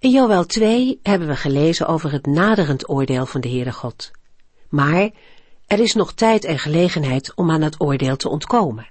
In 0.00 0.10
Joel 0.10 0.46
2 0.46 1.00
hebben 1.02 1.28
we 1.28 1.36
gelezen 1.36 1.86
over 1.86 2.12
het 2.12 2.26
naderend 2.26 2.88
oordeel 2.88 3.26
van 3.26 3.40
de 3.40 3.48
Heere 3.48 3.72
God. 3.72 4.10
Maar 4.68 5.10
er 5.66 5.78
is 5.78 5.94
nog 5.94 6.12
tijd 6.12 6.44
en 6.44 6.58
gelegenheid 6.58 7.34
om 7.34 7.50
aan 7.50 7.62
het 7.62 7.80
oordeel 7.80 8.16
te 8.16 8.28
ontkomen. 8.28 8.90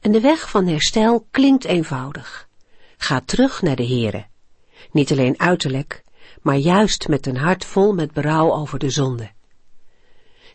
En 0.00 0.12
de 0.12 0.20
weg 0.20 0.50
van 0.50 0.66
herstel 0.66 1.26
klinkt 1.30 1.64
eenvoudig. 1.64 2.48
Ga 2.96 3.20
terug 3.24 3.62
naar 3.62 3.76
de 3.76 3.86
Heere. 3.86 4.26
Niet 4.90 5.10
alleen 5.10 5.40
uiterlijk, 5.40 6.02
maar 6.42 6.56
juist 6.56 7.08
met 7.08 7.26
een 7.26 7.36
hart 7.36 7.64
vol 7.64 7.94
met 7.94 8.12
berouw 8.12 8.52
over 8.52 8.78
de 8.78 8.90
zonde. 8.90 9.30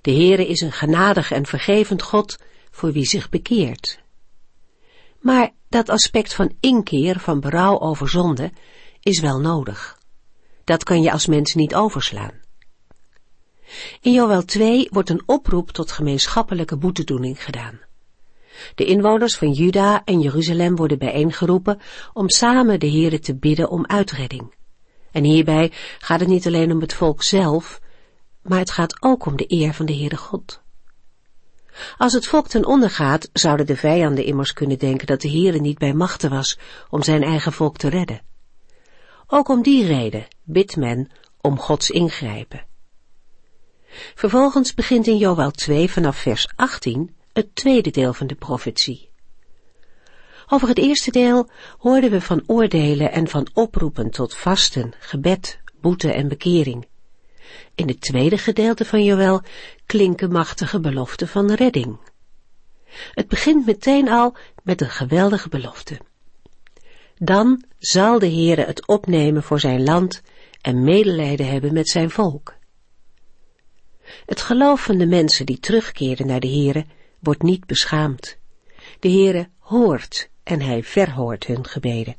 De 0.02 0.11
Heere 0.11 0.47
is 0.47 0.61
een 0.61 0.72
genadig 0.72 1.31
en 1.31 1.45
vergevend 1.45 2.02
God 2.02 2.38
voor 2.72 2.91
wie 2.91 3.05
zich 3.05 3.30
bekeert. 3.30 3.99
Maar 5.20 5.52
dat 5.70 5.89
aspect 5.89 6.34
van 6.34 6.55
inkeer, 6.59 7.20
van 7.20 7.39
berouw 7.39 7.80
over 7.80 8.09
zonde, 8.09 8.52
is 9.07 9.20
wel 9.20 9.39
nodig. 9.39 9.97
Dat 10.63 10.84
kan 10.84 11.02
je 11.02 11.11
als 11.11 11.25
mens 11.27 11.53
niet 11.53 11.75
overslaan. 11.75 12.31
In 14.02 14.13
Joel 14.13 14.45
2 14.45 14.88
wordt 14.91 15.09
een 15.09 15.23
oproep 15.25 15.72
tot 15.72 15.91
gemeenschappelijke 15.91 16.77
boetedoening 16.77 17.44
gedaan. 17.44 17.80
De 18.75 18.85
inwoners 18.85 19.35
van 19.38 19.52
Juda 19.52 20.02
en 20.05 20.19
Jeruzalem 20.19 20.75
worden 20.75 20.97
bijeengeroepen 20.97 21.80
om 22.13 22.30
samen 22.30 22.80
de 22.80 22.89
Heere 22.89 23.19
te 23.19 23.35
bidden 23.35 23.69
om 23.69 23.85
uitredding. 23.85 24.55
En 25.11 25.23
hierbij 25.23 25.72
gaat 26.00 26.19
het 26.19 26.30
niet 26.30 26.47
alleen 26.47 26.72
om 26.72 26.81
het 26.81 26.94
volk 26.94 27.23
zelf, 27.23 27.80
maar 28.41 28.59
het 28.59 28.72
gaat 28.72 29.03
ook 29.03 29.25
om 29.25 29.38
de 29.38 29.45
eer 29.47 29.73
van 29.73 29.85
de 29.85 29.95
Heere 29.95 30.17
God. 30.17 30.61
Als 31.97 32.13
het 32.13 32.28
volk 32.28 32.47
ten 32.47 32.66
onder 32.66 32.89
gaat, 32.89 33.30
zouden 33.33 33.66
de 33.66 33.75
vijanden 33.75 34.25
immers 34.25 34.53
kunnen 34.53 34.78
denken 34.78 35.08
dat 35.08 35.22
de 35.22 35.30
Heere 35.30 35.59
niet 35.59 35.78
bij 35.78 35.94
machten 35.94 36.30
was 36.30 36.59
om 36.89 37.03
zijn 37.03 37.23
eigen 37.23 37.53
volk 37.53 37.78
te 37.78 37.89
redden. 37.89 38.22
Ook 39.30 39.50
om 39.50 39.64
die 39.64 39.86
reden 39.86 40.28
bidt 40.44 40.75
men 40.75 41.09
om 41.42 41.59
Gods 41.59 41.89
ingrijpen. 41.89 42.66
Vervolgens 44.16 44.73
begint 44.73 45.08
in 45.08 45.17
Joel 45.17 45.52
2 45.52 45.92
vanaf 45.92 46.17
vers 46.17 46.47
18 46.56 47.16
het 47.34 47.56
tweede 47.56 47.89
deel 47.89 48.14
van 48.14 48.28
de 48.28 48.36
profetie. 48.36 49.09
Over 50.47 50.67
het 50.67 50.78
eerste 50.78 51.11
deel 51.11 51.50
hoorden 51.78 52.11
we 52.11 52.22
van 52.22 52.44
oordelen 52.45 53.11
en 53.11 53.28
van 53.28 53.47
oproepen 53.53 54.09
tot 54.09 54.36
vasten, 54.36 54.94
gebed, 55.00 55.59
boete 55.81 56.12
en 56.12 56.28
bekering. 56.28 56.88
In 57.75 57.88
het 57.88 58.02
tweede 58.02 58.38
gedeelte 58.38 58.86
van 58.86 59.03
Joel 59.03 59.41
klinken 59.86 60.31
machtige 60.31 60.80
beloften 60.80 61.28
van 61.28 61.52
redding. 61.53 61.97
Het 63.14 63.28
begint 63.28 63.66
meteen 63.66 64.09
al 64.09 64.36
met 64.64 64.81
een 64.81 64.89
geweldige 64.89 65.50
belofte. 65.50 66.00
Dan 67.19 67.63
zal 67.77 68.19
de 68.19 68.29
Heere 68.29 68.65
het 68.65 68.87
opnemen 68.87 69.43
voor 69.43 69.59
zijn 69.59 69.83
land 69.83 70.21
en 70.61 70.83
medelijden 70.83 71.47
hebben 71.47 71.73
met 71.73 71.89
zijn 71.89 72.09
volk. 72.09 72.55
Het 74.25 74.41
geloof 74.41 74.83
van 74.83 74.97
de 74.97 75.07
mensen 75.07 75.45
die 75.45 75.59
terugkeren 75.59 76.27
naar 76.27 76.39
de 76.39 76.47
Heere 76.47 76.85
wordt 77.19 77.41
niet 77.41 77.65
beschaamd. 77.65 78.38
De 79.00 79.09
Heere 79.09 79.50
hoort 79.59 80.29
en 80.44 80.61
hij 80.61 80.83
verhoort 80.83 81.45
hun 81.45 81.66
gebeden. 81.66 82.16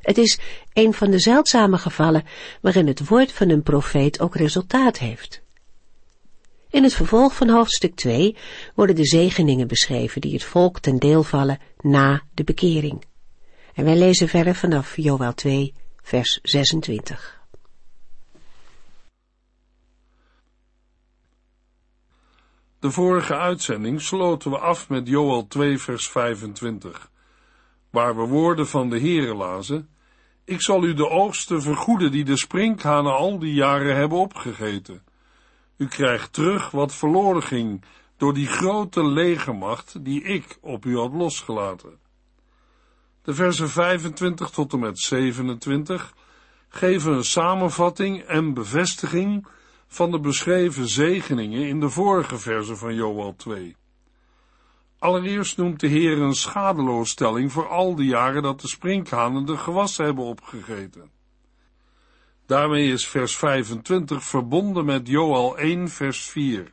Het 0.00 0.18
is 0.18 0.38
een 0.72 0.94
van 0.94 1.10
de 1.10 1.18
zeldzame 1.18 1.78
gevallen 1.78 2.24
waarin 2.60 2.86
het 2.86 3.08
woord 3.08 3.32
van 3.32 3.48
een 3.48 3.62
profeet 3.62 4.20
ook 4.20 4.36
resultaat 4.36 4.98
heeft. 4.98 5.42
In 6.70 6.82
het 6.82 6.94
vervolg 6.94 7.36
van 7.36 7.48
hoofdstuk 7.48 7.94
2 7.94 8.36
worden 8.74 8.96
de 8.96 9.06
zegeningen 9.06 9.66
beschreven 9.66 10.20
die 10.20 10.32
het 10.32 10.44
volk 10.44 10.80
ten 10.80 10.98
deel 10.98 11.22
vallen 11.22 11.58
na 11.80 12.22
de 12.34 12.44
bekering. 12.44 13.04
En 13.80 13.86
wij 13.86 13.98
lezen 13.98 14.28
verder 14.28 14.54
vanaf 14.54 14.96
Joel 14.96 15.34
2, 15.34 15.74
vers 16.02 16.38
26. 16.42 17.40
De 22.78 22.90
vorige 22.90 23.36
uitzending 23.36 24.00
sloten 24.00 24.50
we 24.50 24.58
af 24.58 24.88
met 24.88 25.08
Joel 25.08 25.46
2, 25.46 25.78
vers 25.78 26.08
25, 26.08 27.10
waar 27.90 28.16
we 28.16 28.22
woorden 28.22 28.66
van 28.66 28.90
de 28.90 28.98
Heere 29.00 29.34
lazen. 29.34 29.88
Ik 30.44 30.62
zal 30.62 30.84
u 30.84 30.94
de 30.94 31.08
oogsten 31.08 31.62
vergoeden 31.62 32.10
die 32.10 32.24
de 32.24 32.36
sprinkhanen 32.36 33.12
al 33.12 33.38
die 33.38 33.54
jaren 33.54 33.96
hebben 33.96 34.18
opgegeten. 34.18 35.02
U 35.76 35.86
krijgt 35.86 36.32
terug 36.32 36.70
wat 36.70 36.94
verloren 36.94 37.42
ging 37.42 37.84
door 38.16 38.34
die 38.34 38.46
grote 38.46 39.04
legermacht 39.04 40.04
die 40.04 40.22
ik 40.22 40.58
op 40.60 40.84
u 40.84 40.96
had 40.96 41.12
losgelaten. 41.12 42.08
De 43.30 43.36
versen 43.36 43.68
25 43.68 44.50
tot 44.50 44.72
en 44.72 44.78
met 44.78 44.98
27 44.98 46.14
geven 46.68 47.12
een 47.12 47.24
samenvatting 47.24 48.22
en 48.22 48.54
bevestiging 48.54 49.46
van 49.86 50.10
de 50.10 50.20
beschreven 50.20 50.88
zegeningen 50.88 51.68
in 51.68 51.80
de 51.80 51.88
vorige 51.88 52.38
versen 52.38 52.76
van 52.76 52.94
Joel 52.94 53.34
2. 53.36 53.76
Allereerst 54.98 55.56
noemt 55.56 55.80
de 55.80 55.86
Heer 55.86 56.18
een 56.18 56.34
schadeloosstelling 56.34 57.52
voor 57.52 57.68
al 57.68 57.94
die 57.94 58.06
jaren 58.06 58.42
dat 58.42 58.60
de 58.60 58.68
sprinkhanen 58.68 59.46
de 59.46 59.56
gewassen 59.56 60.04
hebben 60.04 60.24
opgegeten. 60.24 61.10
Daarmee 62.46 62.92
is 62.92 63.08
vers 63.08 63.36
25 63.36 64.24
verbonden 64.24 64.84
met 64.84 65.08
Joel 65.08 65.58
1 65.58 65.88
vers 65.88 66.24
4. 66.24 66.72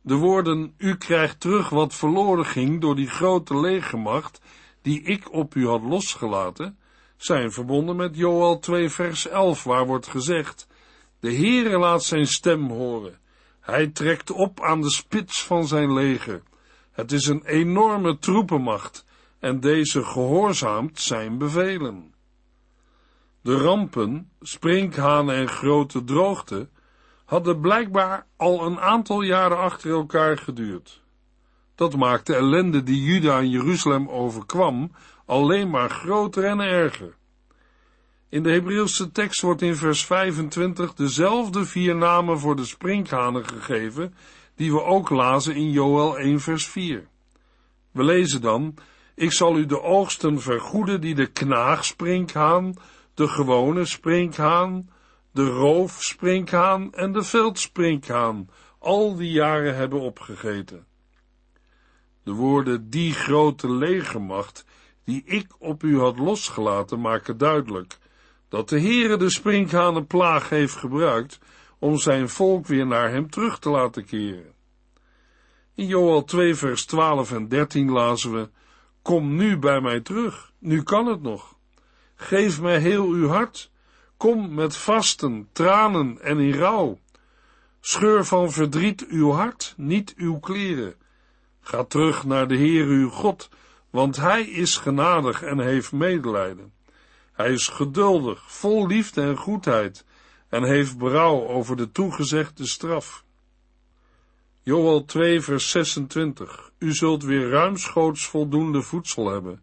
De 0.00 0.14
woorden, 0.14 0.74
u 0.78 0.96
krijgt 0.96 1.40
terug 1.40 1.68
wat 1.68 1.94
verloren 1.94 2.46
ging 2.46 2.80
door 2.80 2.96
die 2.96 3.10
grote 3.10 3.60
legermacht, 3.60 4.40
die 4.84 5.02
ik 5.02 5.32
op 5.32 5.54
u 5.54 5.66
had 5.66 5.82
losgelaten, 5.82 6.78
zijn 7.16 7.52
verbonden 7.52 7.96
met 7.96 8.16
Joel 8.16 8.58
2 8.58 8.88
vers 8.88 9.28
11, 9.28 9.64
waar 9.64 9.86
wordt 9.86 10.06
gezegd, 10.06 10.66
de 11.20 11.34
Heere 11.34 11.78
laat 11.78 12.04
zijn 12.04 12.26
stem 12.26 12.70
horen. 12.70 13.18
Hij 13.60 13.86
trekt 13.88 14.30
op 14.30 14.60
aan 14.60 14.80
de 14.80 14.90
spits 14.90 15.44
van 15.44 15.66
zijn 15.66 15.92
leger. 15.92 16.42
Het 16.92 17.12
is 17.12 17.26
een 17.26 17.44
enorme 17.44 18.18
troepenmacht 18.18 19.04
en 19.38 19.60
deze 19.60 20.04
gehoorzaamt 20.04 21.00
zijn 21.00 21.38
bevelen. 21.38 22.14
De 23.40 23.56
rampen, 23.56 24.30
sprinkhanen 24.40 25.34
en 25.34 25.48
grote 25.48 26.04
droogte 26.04 26.68
hadden 27.24 27.60
blijkbaar 27.60 28.26
al 28.36 28.66
een 28.66 28.80
aantal 28.80 29.22
jaren 29.22 29.58
achter 29.58 29.90
elkaar 29.90 30.38
geduurd. 30.38 31.03
Dat 31.74 31.96
maakte 31.96 32.32
de 32.32 32.38
ellende 32.38 32.82
die 32.82 33.02
Juda 33.02 33.38
en 33.38 33.50
Jeruzalem 33.50 34.08
overkwam 34.08 34.90
alleen 35.26 35.70
maar 35.70 35.90
groter 35.90 36.44
en 36.44 36.60
erger. 36.60 37.14
In 38.28 38.42
de 38.42 38.50
Hebreeuwse 38.50 39.12
tekst 39.12 39.40
wordt 39.40 39.62
in 39.62 39.76
vers 39.76 40.04
25 40.04 40.94
dezelfde 40.94 41.64
vier 41.64 41.96
namen 41.96 42.38
voor 42.38 42.56
de 42.56 42.64
sprinkhanen 42.64 43.46
gegeven, 43.48 44.14
die 44.54 44.72
we 44.72 44.82
ook 44.82 45.10
lazen 45.10 45.54
in 45.54 45.70
Joel 45.70 46.18
1 46.18 46.40
vers 46.40 46.66
4. 46.66 47.06
We 47.90 48.04
lezen 48.04 48.40
dan, 48.40 48.74
ik 49.14 49.32
zal 49.32 49.58
u 49.58 49.66
de 49.66 49.82
oogsten 49.82 50.40
vergoeden 50.40 51.00
die 51.00 51.14
de 51.14 51.26
knaagsprinkhaan, 51.26 52.74
de 53.14 53.28
gewone 53.28 53.84
sprinkhaan, 53.84 54.90
de 55.32 55.46
roofsprinkhaan 55.46 56.92
en 56.92 57.12
de 57.12 57.22
veldsprinkhaan 57.22 58.48
al 58.78 59.16
die 59.16 59.30
jaren 59.30 59.76
hebben 59.76 60.00
opgegeten. 60.00 60.86
De 62.24 62.32
woorden 62.32 62.90
die 62.90 63.12
grote 63.12 63.72
legermacht 63.72 64.64
die 65.04 65.22
ik 65.24 65.46
op 65.58 65.82
u 65.82 65.98
had 65.98 66.18
losgelaten 66.18 67.00
maken 67.00 67.38
duidelijk 67.38 67.98
dat 68.48 68.68
de 68.68 68.80
Heere 68.80 69.16
de 69.16 69.30
sprinkhanenplaag 69.30 70.48
heeft 70.48 70.74
gebruikt 70.74 71.38
om 71.78 71.98
zijn 71.98 72.28
volk 72.28 72.66
weer 72.66 72.86
naar 72.86 73.10
hem 73.10 73.30
terug 73.30 73.58
te 73.58 73.70
laten 73.70 74.04
keren. 74.04 74.52
In 75.74 75.86
Joel 75.86 76.24
2 76.24 76.54
vers 76.54 76.84
12 76.84 77.32
en 77.32 77.48
13 77.48 77.90
lazen 77.90 78.32
we, 78.32 78.48
Kom 79.02 79.36
nu 79.36 79.58
bij 79.58 79.80
mij 79.80 80.00
terug, 80.00 80.52
nu 80.58 80.82
kan 80.82 81.06
het 81.06 81.22
nog. 81.22 81.56
Geef 82.14 82.60
mij 82.60 82.78
heel 82.78 83.06
uw 83.06 83.28
hart, 83.28 83.70
kom 84.16 84.54
met 84.54 84.76
vasten, 84.76 85.48
tranen 85.52 86.20
en 86.22 86.38
in 86.38 86.52
rouw. 86.52 86.98
Scheur 87.80 88.24
van 88.24 88.52
verdriet 88.52 89.06
uw 89.06 89.30
hart, 89.30 89.74
niet 89.76 90.14
uw 90.16 90.38
kleren. 90.38 90.94
Ga 91.64 91.84
terug 91.84 92.24
naar 92.24 92.48
de 92.48 92.56
Heer 92.56 92.86
uw 92.86 93.08
God, 93.08 93.48
want 93.90 94.16
Hij 94.16 94.42
is 94.42 94.76
genadig 94.76 95.42
en 95.42 95.60
heeft 95.60 95.92
medelijden. 95.92 96.72
Hij 97.32 97.52
is 97.52 97.68
geduldig, 97.68 98.52
vol 98.52 98.86
liefde 98.86 99.22
en 99.22 99.36
goedheid, 99.36 100.04
en 100.48 100.64
heeft 100.64 100.98
berouw 100.98 101.48
over 101.48 101.76
de 101.76 101.90
toegezegde 101.90 102.66
straf. 102.66 103.24
Joel 104.62 105.04
2 105.04 105.40
vers 105.40 105.70
26 105.70 106.70
U 106.78 106.92
zult 106.92 107.22
weer 107.22 107.48
ruimschoots 107.48 108.26
voldoende 108.26 108.82
voedsel 108.82 109.30
hebben. 109.30 109.62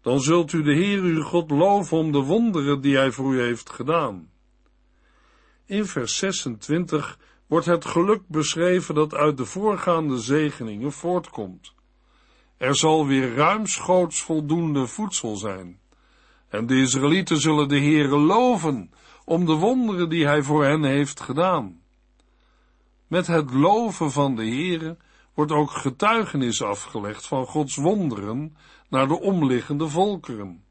Dan 0.00 0.20
zult 0.20 0.52
u 0.52 0.62
de 0.62 0.74
Heer 0.74 1.00
uw 1.00 1.22
God 1.22 1.50
loven 1.50 1.96
om 1.96 2.12
de 2.12 2.18
wonderen 2.18 2.80
die 2.80 2.96
hij 2.96 3.10
voor 3.10 3.34
u 3.34 3.40
heeft 3.40 3.70
gedaan. 3.70 4.30
In 5.66 5.86
vers 5.86 6.16
26 6.16 7.18
wordt 7.52 7.66
het 7.66 7.84
geluk 7.84 8.22
beschreven 8.26 8.94
dat 8.94 9.14
uit 9.14 9.36
de 9.36 9.44
voorgaande 9.44 10.18
zegeningen 10.18 10.92
voortkomt. 10.92 11.74
Er 12.56 12.76
zal 12.76 13.06
weer 13.06 13.34
ruimschoots 13.34 14.22
voldoende 14.22 14.86
voedsel 14.86 15.36
zijn. 15.36 15.80
En 16.48 16.66
de 16.66 16.80
Israëlieten 16.80 17.40
zullen 17.40 17.68
de 17.68 17.78
Heere 17.78 18.16
loven 18.18 18.90
om 19.24 19.46
de 19.46 19.52
wonderen 19.52 20.08
die 20.08 20.26
hij 20.26 20.42
voor 20.42 20.64
hen 20.64 20.84
heeft 20.84 21.20
gedaan. 21.20 21.80
Met 23.06 23.26
het 23.26 23.52
loven 23.52 24.10
van 24.10 24.36
de 24.36 24.44
Heere 24.44 24.96
wordt 25.34 25.52
ook 25.52 25.70
getuigenis 25.70 26.62
afgelegd 26.62 27.26
van 27.26 27.46
Gods 27.46 27.76
wonderen 27.76 28.56
naar 28.88 29.08
de 29.08 29.20
omliggende 29.20 29.88
volkeren. 29.88 30.64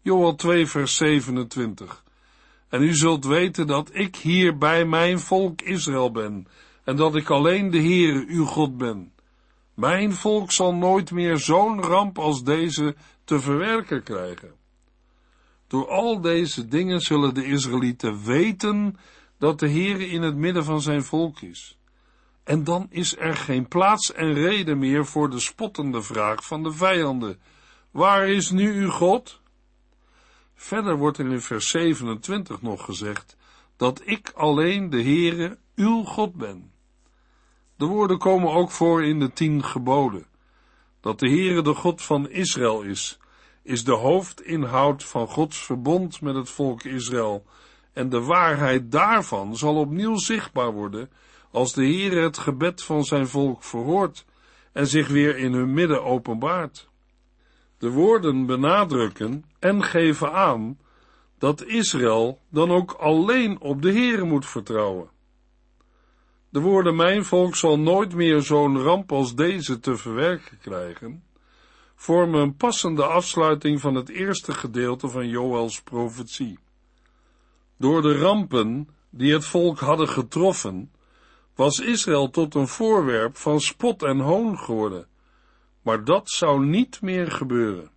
Joel 0.00 0.34
2 0.34 0.66
vers 0.66 0.96
27 0.96 2.03
En 2.74 2.82
u 2.82 2.94
zult 2.94 3.24
weten 3.24 3.66
dat 3.66 3.90
ik 3.92 4.16
hier 4.16 4.58
bij 4.58 4.84
mijn 4.84 5.20
volk 5.20 5.62
Israël 5.62 6.10
ben, 6.10 6.46
en 6.84 6.96
dat 6.96 7.16
ik 7.16 7.30
alleen 7.30 7.70
de 7.70 7.78
Heere 7.78 8.24
uw 8.28 8.44
God 8.44 8.76
ben. 8.76 9.12
Mijn 9.74 10.12
volk 10.12 10.50
zal 10.50 10.74
nooit 10.74 11.10
meer 11.10 11.38
zo'n 11.38 11.82
ramp 11.82 12.18
als 12.18 12.44
deze 12.44 12.94
te 13.24 13.40
verwerken 13.40 14.02
krijgen. 14.02 14.52
Door 15.66 15.88
al 15.88 16.20
deze 16.20 16.68
dingen 16.68 17.00
zullen 17.00 17.34
de 17.34 17.44
Israëlieten 17.44 18.24
weten 18.24 18.96
dat 19.38 19.58
de 19.58 19.70
Heere 19.70 20.06
in 20.06 20.22
het 20.22 20.36
midden 20.36 20.64
van 20.64 20.80
zijn 20.80 21.02
volk 21.02 21.40
is. 21.40 21.78
En 22.44 22.64
dan 22.64 22.86
is 22.90 23.16
er 23.18 23.36
geen 23.36 23.68
plaats 23.68 24.12
en 24.12 24.32
reden 24.32 24.78
meer 24.78 25.06
voor 25.06 25.30
de 25.30 25.40
spottende 25.40 26.02
vraag 26.02 26.46
van 26.46 26.62
de 26.62 26.72
vijanden. 26.72 27.38
Waar 27.90 28.28
is 28.28 28.50
nu 28.50 28.72
uw 28.72 28.90
God? 28.90 29.42
Verder 30.54 30.96
wordt 30.96 31.18
er 31.18 31.30
in 31.30 31.40
vers 31.40 31.68
27 31.68 32.62
nog 32.62 32.84
gezegd 32.84 33.36
dat 33.76 34.02
ik 34.04 34.32
alleen 34.34 34.90
de 34.90 35.02
Heere, 35.02 35.58
uw 35.74 36.02
God 36.02 36.34
ben. 36.34 36.72
De 37.76 37.86
woorden 37.86 38.18
komen 38.18 38.52
ook 38.52 38.70
voor 38.70 39.04
in 39.04 39.18
de 39.18 39.32
tien 39.32 39.64
geboden. 39.64 40.26
Dat 41.00 41.18
de 41.18 41.28
Heere 41.28 41.62
de 41.62 41.74
God 41.74 42.02
van 42.02 42.30
Israël 42.30 42.82
is, 42.82 43.18
is 43.62 43.84
de 43.84 43.92
hoofdinhoud 43.92 45.04
van 45.04 45.26
Gods 45.26 45.64
verbond 45.64 46.20
met 46.20 46.34
het 46.34 46.50
volk 46.50 46.84
Israël, 46.84 47.46
en 47.92 48.08
de 48.08 48.20
waarheid 48.20 48.92
daarvan 48.92 49.56
zal 49.56 49.76
opnieuw 49.76 50.16
zichtbaar 50.16 50.72
worden 50.72 51.10
als 51.50 51.72
de 51.72 51.82
Heere 51.82 52.20
het 52.20 52.38
gebed 52.38 52.82
van 52.82 53.04
zijn 53.04 53.26
volk 53.28 53.62
verhoort 53.62 54.24
en 54.72 54.86
zich 54.86 55.08
weer 55.08 55.36
in 55.36 55.52
hun 55.52 55.72
midden 55.72 56.04
openbaart. 56.04 56.88
De 57.78 57.90
woorden 57.90 58.46
benadrukken 58.46 59.44
en 59.58 59.82
geven 59.82 60.32
aan 60.32 60.78
dat 61.38 61.64
Israël 61.64 62.40
dan 62.48 62.70
ook 62.70 62.92
alleen 62.92 63.60
op 63.60 63.82
de 63.82 63.92
Heere 63.92 64.24
moet 64.24 64.46
vertrouwen. 64.46 65.10
De 66.48 66.60
woorden 66.60 66.96
mijn 66.96 67.24
volk 67.24 67.56
zal 67.56 67.78
nooit 67.78 68.14
meer 68.14 68.42
zo'n 68.42 68.78
ramp 68.78 69.12
als 69.12 69.34
deze 69.34 69.80
te 69.80 69.96
verwerken 69.96 70.58
krijgen, 70.58 71.24
vormen 71.94 72.40
een 72.40 72.56
passende 72.56 73.04
afsluiting 73.04 73.80
van 73.80 73.94
het 73.94 74.08
eerste 74.08 74.52
gedeelte 74.52 75.08
van 75.08 75.28
Joëls 75.28 75.82
profetie. 75.82 76.58
Door 77.76 78.02
de 78.02 78.18
rampen 78.18 78.88
die 79.10 79.32
het 79.32 79.44
volk 79.44 79.78
hadden 79.78 80.08
getroffen, 80.08 80.92
was 81.54 81.80
Israël 81.80 82.30
tot 82.30 82.54
een 82.54 82.68
voorwerp 82.68 83.36
van 83.36 83.60
spot 83.60 84.02
en 84.02 84.18
hoon 84.20 84.58
geworden, 84.58 85.06
maar 85.84 86.04
dat 86.04 86.30
zou 86.30 86.66
niet 86.66 87.02
meer 87.02 87.30
gebeuren. 87.30 87.90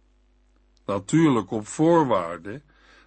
Natuurlijk 0.85 1.51
op 1.51 1.67
voorwaarde 1.67 2.61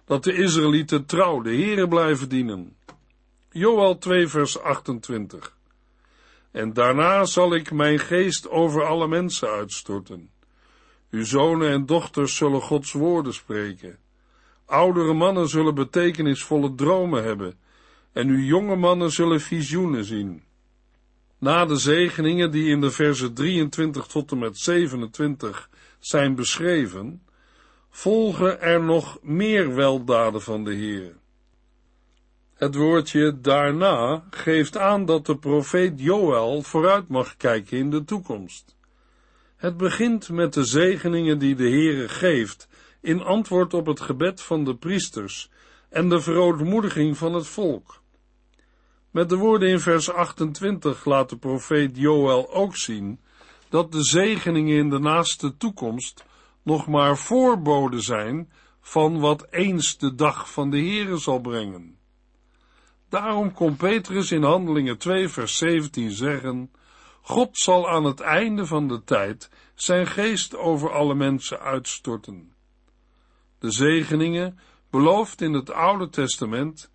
dat 0.05 0.23
de 0.23 0.33
Israëlieten 0.33 1.05
trouw 1.05 1.41
de 1.41 1.55
Here 1.55 1.87
blijven 1.87 2.29
dienen. 2.29 2.75
Joel 3.51 3.97
2 3.97 4.27
vers 4.27 4.59
28 4.59 5.57
En 6.51 6.73
daarna 6.73 7.25
zal 7.25 7.55
ik 7.55 7.71
mijn 7.71 7.99
geest 7.99 8.49
over 8.49 8.85
alle 8.85 9.07
mensen 9.07 9.49
uitstorten. 9.49 10.29
Uw 11.09 11.25
zonen 11.25 11.71
en 11.71 11.85
dochters 11.85 12.35
zullen 12.35 12.61
Gods 12.61 12.91
woorden 12.91 13.33
spreken. 13.33 13.97
Oudere 14.65 15.13
mannen 15.13 15.47
zullen 15.49 15.75
betekenisvolle 15.75 16.75
dromen 16.75 17.23
hebben 17.23 17.59
en 18.13 18.27
uw 18.27 18.43
jonge 18.43 18.75
mannen 18.75 19.11
zullen 19.11 19.41
visioenen 19.41 20.05
zien. 20.05 20.43
Na 21.41 21.65
de 21.65 21.75
zegeningen 21.75 22.51
die 22.51 22.69
in 22.69 22.81
de 22.81 22.91
versen 22.91 23.33
23 23.33 24.05
tot 24.05 24.31
en 24.31 24.37
met 24.37 24.57
27 24.57 25.69
zijn 25.99 26.35
beschreven, 26.35 27.21
volgen 27.89 28.61
er 28.61 28.83
nog 28.83 29.19
meer 29.21 29.75
weldaden 29.75 30.41
van 30.41 30.63
de 30.63 30.73
Heer. 30.73 31.15
Het 32.53 32.75
woordje 32.75 33.39
daarna 33.41 34.23
geeft 34.29 34.77
aan 34.77 35.05
dat 35.05 35.25
de 35.25 35.37
profeet 35.37 35.99
Joël 35.99 36.61
vooruit 36.61 37.07
mag 37.07 37.37
kijken 37.37 37.77
in 37.77 37.89
de 37.89 38.03
toekomst. 38.03 38.75
Het 39.55 39.77
begint 39.77 40.29
met 40.29 40.53
de 40.53 40.63
zegeningen 40.63 41.39
die 41.39 41.55
de 41.55 41.69
Heere 41.69 42.09
geeft 42.09 42.67
in 42.99 43.21
antwoord 43.21 43.73
op 43.73 43.85
het 43.85 43.99
gebed 43.99 44.41
van 44.41 44.63
de 44.63 44.75
priesters 44.75 45.49
en 45.89 46.09
de 46.09 46.21
verootmoediging 46.21 47.17
van 47.17 47.33
het 47.33 47.47
volk. 47.47 48.00
Met 49.11 49.29
de 49.29 49.35
woorden 49.35 49.69
in 49.69 49.79
vers 49.79 50.11
28 50.11 51.05
laat 51.05 51.29
de 51.29 51.37
profeet 51.37 51.97
Joël 51.97 52.53
ook 52.53 52.75
zien 52.75 53.19
dat 53.69 53.91
de 53.91 54.03
zegeningen 54.03 54.77
in 54.77 54.89
de 54.89 54.99
naaste 54.99 55.57
toekomst 55.57 56.25
nog 56.63 56.87
maar 56.87 57.17
voorboden 57.17 58.01
zijn 58.01 58.51
van 58.81 59.19
wat 59.19 59.47
eens 59.49 59.97
de 59.97 60.15
dag 60.15 60.51
van 60.51 60.69
de 60.69 60.77
Heere 60.77 61.17
zal 61.17 61.39
brengen. 61.39 61.97
Daarom 63.09 63.53
kon 63.53 63.75
Petrus 63.75 64.31
in 64.31 64.43
Handelingen 64.43 64.97
2 64.97 65.27
vers 65.27 65.57
17 65.57 66.11
zeggen, 66.11 66.71
God 67.21 67.57
zal 67.57 67.89
aan 67.89 68.03
het 68.03 68.19
einde 68.19 68.65
van 68.65 68.87
de 68.87 69.03
tijd 69.03 69.49
zijn 69.75 70.07
geest 70.07 70.55
over 70.55 70.91
alle 70.91 71.15
mensen 71.15 71.59
uitstorten. 71.59 72.53
De 73.59 73.71
zegeningen, 73.71 74.59
beloofd 74.89 75.41
in 75.41 75.53
het 75.53 75.71
Oude 75.71 76.09
Testament, 76.09 76.91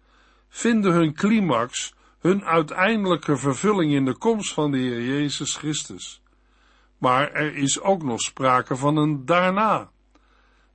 vinden 0.49 0.93
hun 0.93 1.15
climax, 1.15 1.95
hun 2.27 2.45
uiteindelijke 2.45 3.37
vervulling 3.37 3.93
in 3.93 4.05
de 4.05 4.15
komst 4.15 4.53
van 4.53 4.71
de 4.71 4.79
Heer 4.79 5.03
Jezus 5.03 5.56
Christus. 5.56 6.23
Maar 6.99 7.33
er 7.33 7.56
is 7.56 7.81
ook 7.81 8.03
nog 8.03 8.21
sprake 8.21 8.77
van 8.77 8.97
een 8.97 9.25
daarna. 9.25 9.91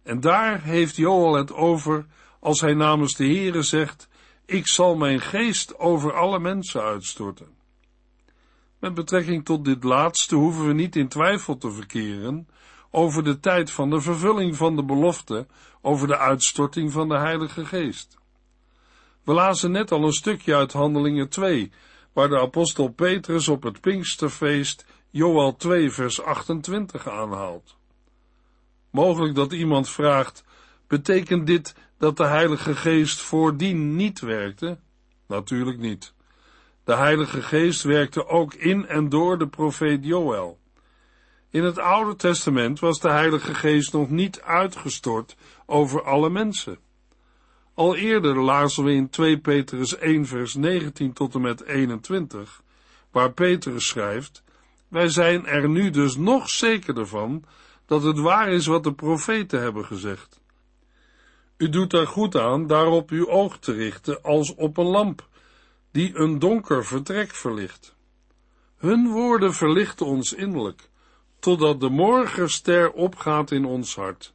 En 0.03 0.19
daar 0.19 0.61
heeft 0.61 0.95
Joel 0.95 1.33
het 1.33 1.53
over 1.53 2.05
als 2.39 2.61
hij 2.61 2.73
namens 2.73 3.15
de 3.15 3.25
Heere 3.25 3.61
zegt, 3.61 4.07
ik 4.45 4.67
zal 4.67 4.95
mijn 4.95 5.21
geest 5.21 5.79
over 5.79 6.13
alle 6.13 6.39
mensen 6.39 6.81
uitstorten. 6.81 7.47
Met 8.79 8.93
betrekking 8.93 9.45
tot 9.45 9.65
dit 9.65 9.83
laatste 9.83 10.35
hoeven 10.35 10.67
we 10.67 10.73
niet 10.73 10.95
in 10.95 11.07
twijfel 11.07 11.57
te 11.57 11.71
verkeren 11.71 12.47
over 12.91 13.23
de 13.23 13.39
tijd 13.39 13.71
van 13.71 13.89
de 13.89 14.01
vervulling 14.01 14.55
van 14.55 14.75
de 14.75 14.83
belofte 14.83 15.47
over 15.81 16.07
de 16.07 16.17
uitstorting 16.17 16.91
van 16.91 17.09
de 17.09 17.17
Heilige 17.17 17.65
Geest. 17.65 18.20
We 19.23 19.33
lazen 19.33 19.71
net 19.71 19.91
al 19.91 20.03
een 20.03 20.13
stukje 20.13 20.55
uit 20.55 20.73
Handelingen 20.73 21.29
2, 21.29 21.71
waar 22.13 22.29
de 22.29 22.39
apostel 22.39 22.87
Petrus 22.87 23.47
op 23.47 23.63
het 23.63 23.81
Pinksterfeest 23.81 24.85
Joel 25.09 25.55
2 25.55 25.91
vers 25.91 26.21
28 26.21 27.07
aanhaalt. 27.07 27.75
Mogelijk 28.89 29.35
dat 29.35 29.51
iemand 29.51 29.89
vraagt, 29.89 30.43
betekent 30.87 31.47
dit 31.47 31.75
dat 31.97 32.17
de 32.17 32.25
Heilige 32.25 32.75
Geest 32.75 33.21
voordien 33.21 33.95
niet 33.95 34.19
werkte? 34.19 34.79
Natuurlijk 35.27 35.77
niet. 35.77 36.13
De 36.83 36.95
Heilige 36.95 37.41
Geest 37.41 37.83
werkte 37.83 38.27
ook 38.27 38.53
in 38.53 38.87
en 38.87 39.09
door 39.09 39.37
de 39.37 39.47
profeet 39.47 40.05
Joël. 40.05 40.59
In 41.49 41.63
het 41.63 41.77
Oude 41.77 42.15
Testament 42.15 42.79
was 42.79 42.99
de 42.99 43.09
Heilige 43.09 43.53
Geest 43.53 43.93
nog 43.93 44.09
niet 44.09 44.41
uitgestort 44.41 45.35
over 45.65 46.03
alle 46.03 46.29
mensen. 46.29 46.77
Al 47.81 47.95
eerder 47.95 48.41
lazen 48.41 48.83
we 48.83 48.91
in 48.91 49.09
2 49.09 49.37
Petrus 49.37 49.97
1 49.97 50.25
vers 50.25 50.55
19 50.55 51.13
tot 51.13 51.35
en 51.35 51.41
met 51.41 51.63
21, 51.63 52.61
waar 53.11 53.31
Petrus 53.31 53.87
schrijft, 53.87 54.43
wij 54.87 55.09
zijn 55.09 55.45
er 55.45 55.69
nu 55.69 55.89
dus 55.89 56.15
nog 56.15 56.49
zekerder 56.49 57.07
van 57.07 57.43
dat 57.85 58.03
het 58.03 58.19
waar 58.19 58.49
is 58.49 58.65
wat 58.65 58.83
de 58.83 58.93
profeten 58.93 59.61
hebben 59.61 59.85
gezegd. 59.85 60.39
U 61.57 61.69
doet 61.69 61.93
er 61.93 62.07
goed 62.07 62.35
aan 62.35 62.67
daarop 62.67 63.09
uw 63.09 63.27
oog 63.27 63.59
te 63.59 63.71
richten 63.71 64.23
als 64.23 64.55
op 64.55 64.77
een 64.77 64.85
lamp, 64.85 65.27
die 65.91 66.15
een 66.15 66.39
donker 66.39 66.85
vertrek 66.85 67.35
verlicht. 67.35 67.95
Hun 68.77 69.07
woorden 69.07 69.53
verlichten 69.53 70.05
ons 70.05 70.33
innerlijk, 70.33 70.89
totdat 71.39 71.79
de 71.79 71.89
morgenster 71.89 72.91
opgaat 72.91 73.51
in 73.51 73.65
ons 73.65 73.95
hart. 73.95 74.33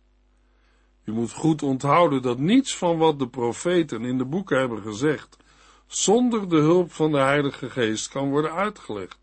U 1.06 1.12
moet 1.12 1.32
goed 1.32 1.62
onthouden 1.62 2.22
dat 2.22 2.38
niets 2.38 2.76
van 2.76 2.98
wat 2.98 3.18
de 3.18 3.28
profeten 3.28 4.04
in 4.04 4.18
de 4.18 4.24
boeken 4.24 4.58
hebben 4.58 4.82
gezegd, 4.82 5.36
zonder 5.86 6.48
de 6.48 6.56
hulp 6.56 6.92
van 6.92 7.10
de 7.10 7.18
Heilige 7.18 7.70
Geest 7.70 8.08
kan 8.08 8.30
worden 8.30 8.52
uitgelegd. 8.52 9.18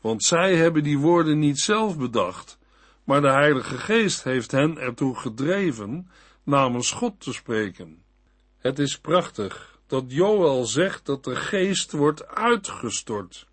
Want 0.00 0.24
zij 0.24 0.56
hebben 0.56 0.82
die 0.82 0.98
woorden 0.98 1.38
niet 1.38 1.58
zelf 1.58 1.98
bedacht, 1.98 2.58
maar 3.04 3.20
de 3.20 3.30
Heilige 3.30 3.78
Geest 3.78 4.22
heeft 4.24 4.50
hen 4.50 4.78
ertoe 4.78 5.16
gedreven 5.16 6.10
namens 6.42 6.90
God 6.90 7.20
te 7.20 7.32
spreken. 7.32 8.02
Het 8.58 8.78
is 8.78 8.98
prachtig 8.98 9.78
dat 9.86 10.04
Joel 10.06 10.64
zegt 10.64 11.06
dat 11.06 11.24
de 11.24 11.36
Geest 11.36 11.92
wordt 11.92 12.26
uitgestort. 12.26 13.46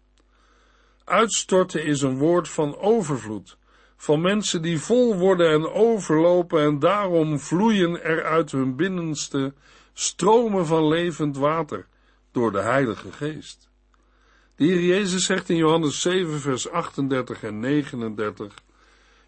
Uitstorten 1.03 1.85
is 1.85 2.01
een 2.01 2.17
woord 2.17 2.49
van 2.49 2.77
overvloed, 2.77 3.57
van 4.03 4.21
mensen 4.21 4.61
die 4.61 4.79
vol 4.79 5.17
worden 5.17 5.51
en 5.51 5.71
overlopen 5.71 6.61
en 6.61 6.79
daarom 6.79 7.39
vloeien 7.39 8.03
er 8.03 8.23
uit 8.23 8.51
hun 8.51 8.75
binnenste 8.75 9.53
stromen 9.93 10.65
van 10.65 10.87
levend 10.87 11.37
water 11.37 11.87
door 12.31 12.51
de 12.51 12.61
Heilige 12.61 13.11
Geest. 13.11 13.69
De 14.55 14.65
Heer 14.65 14.81
Jezus 14.81 15.25
zegt 15.25 15.49
in 15.49 15.55
Johannes 15.55 16.01
7, 16.01 16.39
vers 16.39 16.69
38 16.69 17.43
en 17.43 17.59
39, 17.59 18.53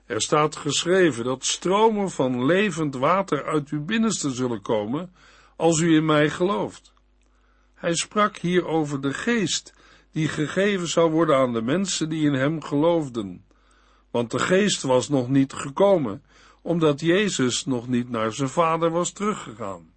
er 0.06 0.22
staat 0.22 0.56
geschreven 0.56 1.24
dat 1.24 1.46
stromen 1.46 2.12
van 2.12 2.46
levend 2.46 2.96
water 2.96 3.46
uit 3.46 3.70
uw 3.70 3.86
binnenste 3.86 4.30
zullen 4.30 4.62
komen, 4.62 5.14
als 5.56 5.80
u 5.80 5.96
in 5.96 6.06
mij 6.06 6.30
gelooft. 6.30 6.94
Hij 7.74 7.96
sprak 7.96 8.38
hier 8.38 8.66
over 8.66 9.02
de 9.02 9.14
geest, 9.14 9.74
die 10.12 10.28
gegeven 10.28 10.88
zou 10.88 11.12
worden 11.12 11.36
aan 11.36 11.54
de 11.54 11.62
mensen 11.62 12.10
die 12.10 12.26
in 12.26 12.34
hem 12.34 12.64
geloofden. 12.64 13.45
Want 14.16 14.32
de 14.32 14.40
geest 14.40 14.82
was 14.82 15.10
nog 15.10 15.30
niet 15.30 15.54
gekomen, 15.54 16.24
omdat 16.62 17.00
Jezus 17.00 17.66
nog 17.66 17.88
niet 17.88 18.10
naar 18.10 18.34
zijn 18.34 18.50
vader 18.50 18.90
was 18.90 19.12
teruggegaan. 19.12 19.94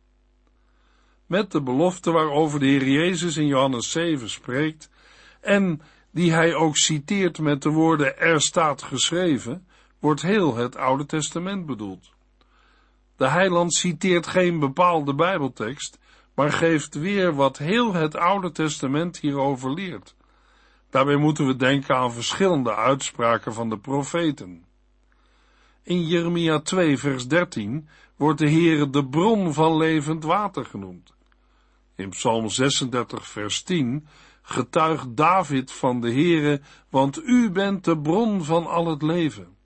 Met 1.26 1.50
de 1.50 1.62
belofte 1.62 2.10
waarover 2.10 2.60
de 2.60 2.66
Heer 2.66 2.88
Jezus 2.88 3.36
in 3.36 3.46
Johannes 3.46 3.90
7 3.90 4.30
spreekt, 4.30 4.90
en 5.40 5.80
die 6.10 6.32
hij 6.32 6.54
ook 6.54 6.76
citeert 6.76 7.38
met 7.38 7.62
de 7.62 7.70
woorden 7.70 8.18
er 8.18 8.40
staat 8.40 8.82
geschreven, 8.82 9.66
wordt 9.98 10.22
heel 10.22 10.56
het 10.56 10.76
Oude 10.76 11.06
Testament 11.06 11.66
bedoeld. 11.66 12.10
De 13.16 13.28
heiland 13.28 13.74
citeert 13.74 14.26
geen 14.26 14.58
bepaalde 14.58 15.14
Bijbeltekst, 15.14 15.98
maar 16.34 16.52
geeft 16.52 16.94
weer 16.94 17.34
wat 17.34 17.58
heel 17.58 17.92
het 17.92 18.16
Oude 18.16 18.52
Testament 18.52 19.18
hierover 19.18 19.72
leert. 19.72 20.16
Daarbij 20.90 21.16
moeten 21.16 21.46
we 21.46 21.56
denken 21.56 21.96
aan 21.96 22.12
verschillende 22.12 22.74
uitspraken 22.74 23.54
van 23.54 23.68
de 23.68 23.78
profeten. 23.78 24.64
In 25.82 26.06
Jeremia 26.06 26.60
2 26.60 26.98
vers 26.98 27.28
13 27.28 27.88
wordt 28.16 28.38
de 28.38 28.50
Heere 28.50 28.90
de 28.90 29.06
bron 29.06 29.54
van 29.54 29.76
levend 29.76 30.24
water 30.24 30.64
genoemd. 30.64 31.12
In 31.94 32.08
Psalm 32.08 32.48
36 32.48 33.26
vers 33.26 33.62
10 33.62 34.06
getuigt 34.42 35.16
David 35.16 35.72
van 35.72 36.00
de 36.00 36.12
Heere, 36.12 36.60
want 36.90 37.22
u 37.22 37.50
bent 37.50 37.84
de 37.84 37.98
bron 37.98 38.44
van 38.44 38.66
al 38.66 38.86
het 38.86 39.02
leven. 39.02 39.56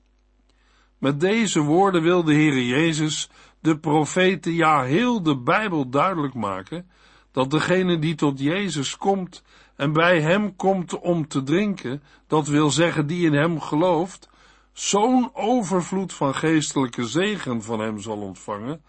Met 0.98 1.20
deze 1.20 1.60
woorden 1.60 2.02
wil 2.02 2.24
de 2.24 2.34
Heere 2.34 2.66
Jezus 2.66 3.30
de 3.60 3.78
profeten, 3.78 4.52
ja 4.52 4.82
heel 4.82 5.22
de 5.22 5.36
Bijbel 5.36 5.88
duidelijk 5.88 6.34
maken, 6.34 6.90
dat 7.32 7.50
degene 7.50 7.98
die 7.98 8.14
tot 8.14 8.38
Jezus 8.38 8.96
komt 8.96 9.42
en 9.82 9.92
bij 9.92 10.20
hem 10.20 10.56
komt 10.56 10.98
om 10.98 11.28
te 11.28 11.42
drinken, 11.42 12.02
dat 12.26 12.46
wil 12.46 12.70
zeggen 12.70 13.06
die 13.06 13.26
in 13.26 13.32
hem 13.32 13.60
gelooft, 13.60 14.28
zo'n 14.72 15.30
overvloed 15.34 16.12
van 16.12 16.34
geestelijke 16.34 17.06
zegen 17.06 17.62
van 17.62 17.80
hem 17.80 18.00
zal 18.00 18.16
ontvangen, 18.16 18.82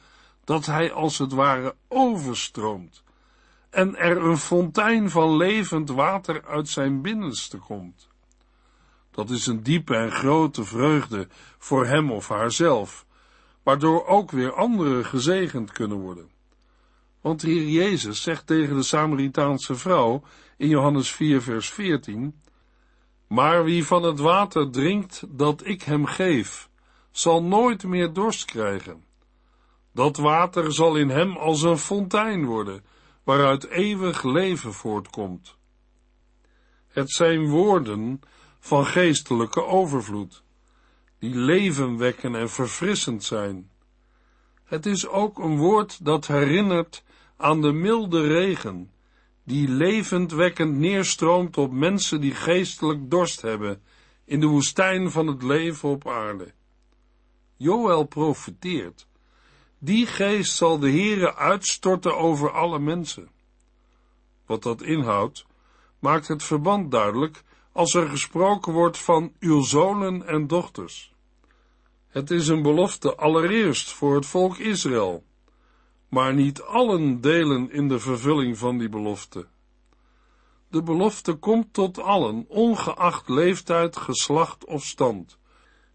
dat 0.43 0.65
hij 0.65 0.91
als 0.91 1.17
het 1.17 1.31
ware 1.31 1.75
overstroomt 1.87 3.03
en 3.69 3.95
er 3.95 4.17
een 4.17 4.37
fontein 4.37 5.09
van 5.09 5.37
levend 5.37 5.89
water 5.89 6.45
uit 6.45 6.69
zijn 6.69 7.01
binnenste 7.01 7.57
komt. 7.57 8.07
Dat 9.11 9.29
is 9.29 9.47
een 9.47 9.63
diepe 9.63 9.95
en 9.95 10.11
grote 10.11 10.63
vreugde 10.63 11.27
voor 11.57 11.85
hem 11.85 12.11
of 12.11 12.27
haarzelf, 12.27 13.05
waardoor 13.63 14.05
ook 14.05 14.31
weer 14.31 14.53
anderen 14.53 15.05
gezegend 15.05 15.71
kunnen 15.71 15.97
worden. 15.97 16.29
Want 17.23 17.41
de 17.41 17.49
Heer 17.49 17.67
Jezus 17.67 18.21
zegt 18.21 18.47
tegen 18.47 18.75
de 18.75 18.83
Samaritaanse 18.83 19.75
vrouw 19.75 20.23
in 20.57 20.67
Johannes 20.67 21.11
4 21.11 21.41
vers 21.41 21.69
14, 21.69 22.41
Maar 23.27 23.63
wie 23.63 23.85
van 23.85 24.03
het 24.03 24.19
water 24.19 24.71
drinkt 24.71 25.23
dat 25.27 25.65
ik 25.65 25.81
hem 25.81 26.05
geef, 26.05 26.69
zal 27.11 27.43
nooit 27.43 27.83
meer 27.83 28.13
dorst 28.13 28.45
krijgen. 28.45 29.03
Dat 29.93 30.17
water 30.17 30.73
zal 30.73 30.95
in 30.95 31.09
hem 31.09 31.37
als 31.37 31.61
een 31.61 31.77
fontein 31.77 32.45
worden, 32.45 32.83
waaruit 33.23 33.67
eeuwig 33.67 34.23
leven 34.23 34.73
voortkomt. 34.73 35.55
Het 36.87 37.11
zijn 37.11 37.49
woorden 37.49 38.21
van 38.59 38.85
geestelijke 38.85 39.65
overvloed, 39.65 40.43
die 41.19 41.35
leven 41.35 41.97
wekken 41.97 42.35
en 42.35 42.49
verfrissend 42.49 43.23
zijn. 43.23 43.71
Het 44.63 44.85
is 44.85 45.07
ook 45.07 45.39
een 45.39 45.57
woord 45.57 46.05
dat 46.05 46.27
herinnert 46.27 47.03
aan 47.37 47.61
de 47.61 47.71
milde 47.71 48.21
regen, 48.21 48.91
die 49.43 49.67
levendwekkend 49.67 50.77
neerstroomt 50.77 51.57
op 51.57 51.71
mensen 51.71 52.21
die 52.21 52.35
geestelijk 52.35 53.09
dorst 53.09 53.41
hebben 53.41 53.81
in 54.25 54.39
de 54.39 54.47
woestijn 54.47 55.11
van 55.11 55.27
het 55.27 55.43
leven 55.43 55.89
op 55.89 56.07
aarde. 56.07 56.53
Joël 57.57 58.03
profeteert, 58.03 59.07
die 59.79 60.05
geest 60.05 60.55
zal 60.55 60.79
de 60.79 60.89
Heere 60.89 61.35
uitstorten 61.35 62.17
over 62.17 62.51
alle 62.51 62.79
mensen. 62.79 63.29
Wat 64.45 64.63
dat 64.63 64.81
inhoudt, 64.81 65.45
maakt 65.99 66.27
het 66.27 66.43
verband 66.43 66.91
duidelijk 66.91 67.43
als 67.71 67.93
er 67.93 68.09
gesproken 68.09 68.73
wordt 68.73 68.97
van 68.97 69.33
uw 69.39 69.61
zonen 69.61 70.27
en 70.27 70.47
dochters. 70.47 71.13
Het 72.07 72.31
is 72.31 72.47
een 72.47 72.61
belofte 72.61 73.15
allereerst 73.15 73.91
voor 73.91 74.15
het 74.15 74.25
volk 74.25 74.57
Israël, 74.57 75.23
maar 76.13 76.33
niet 76.33 76.61
allen 76.61 77.21
delen 77.21 77.71
in 77.71 77.87
de 77.87 77.99
vervulling 77.99 78.57
van 78.57 78.77
die 78.77 78.89
belofte. 78.89 79.47
De 80.69 80.83
belofte 80.83 81.33
komt 81.33 81.73
tot 81.73 81.99
allen, 81.99 82.45
ongeacht 82.47 83.29
leeftijd, 83.29 83.97
geslacht 83.97 84.65
of 84.65 84.83
stand, 84.83 85.37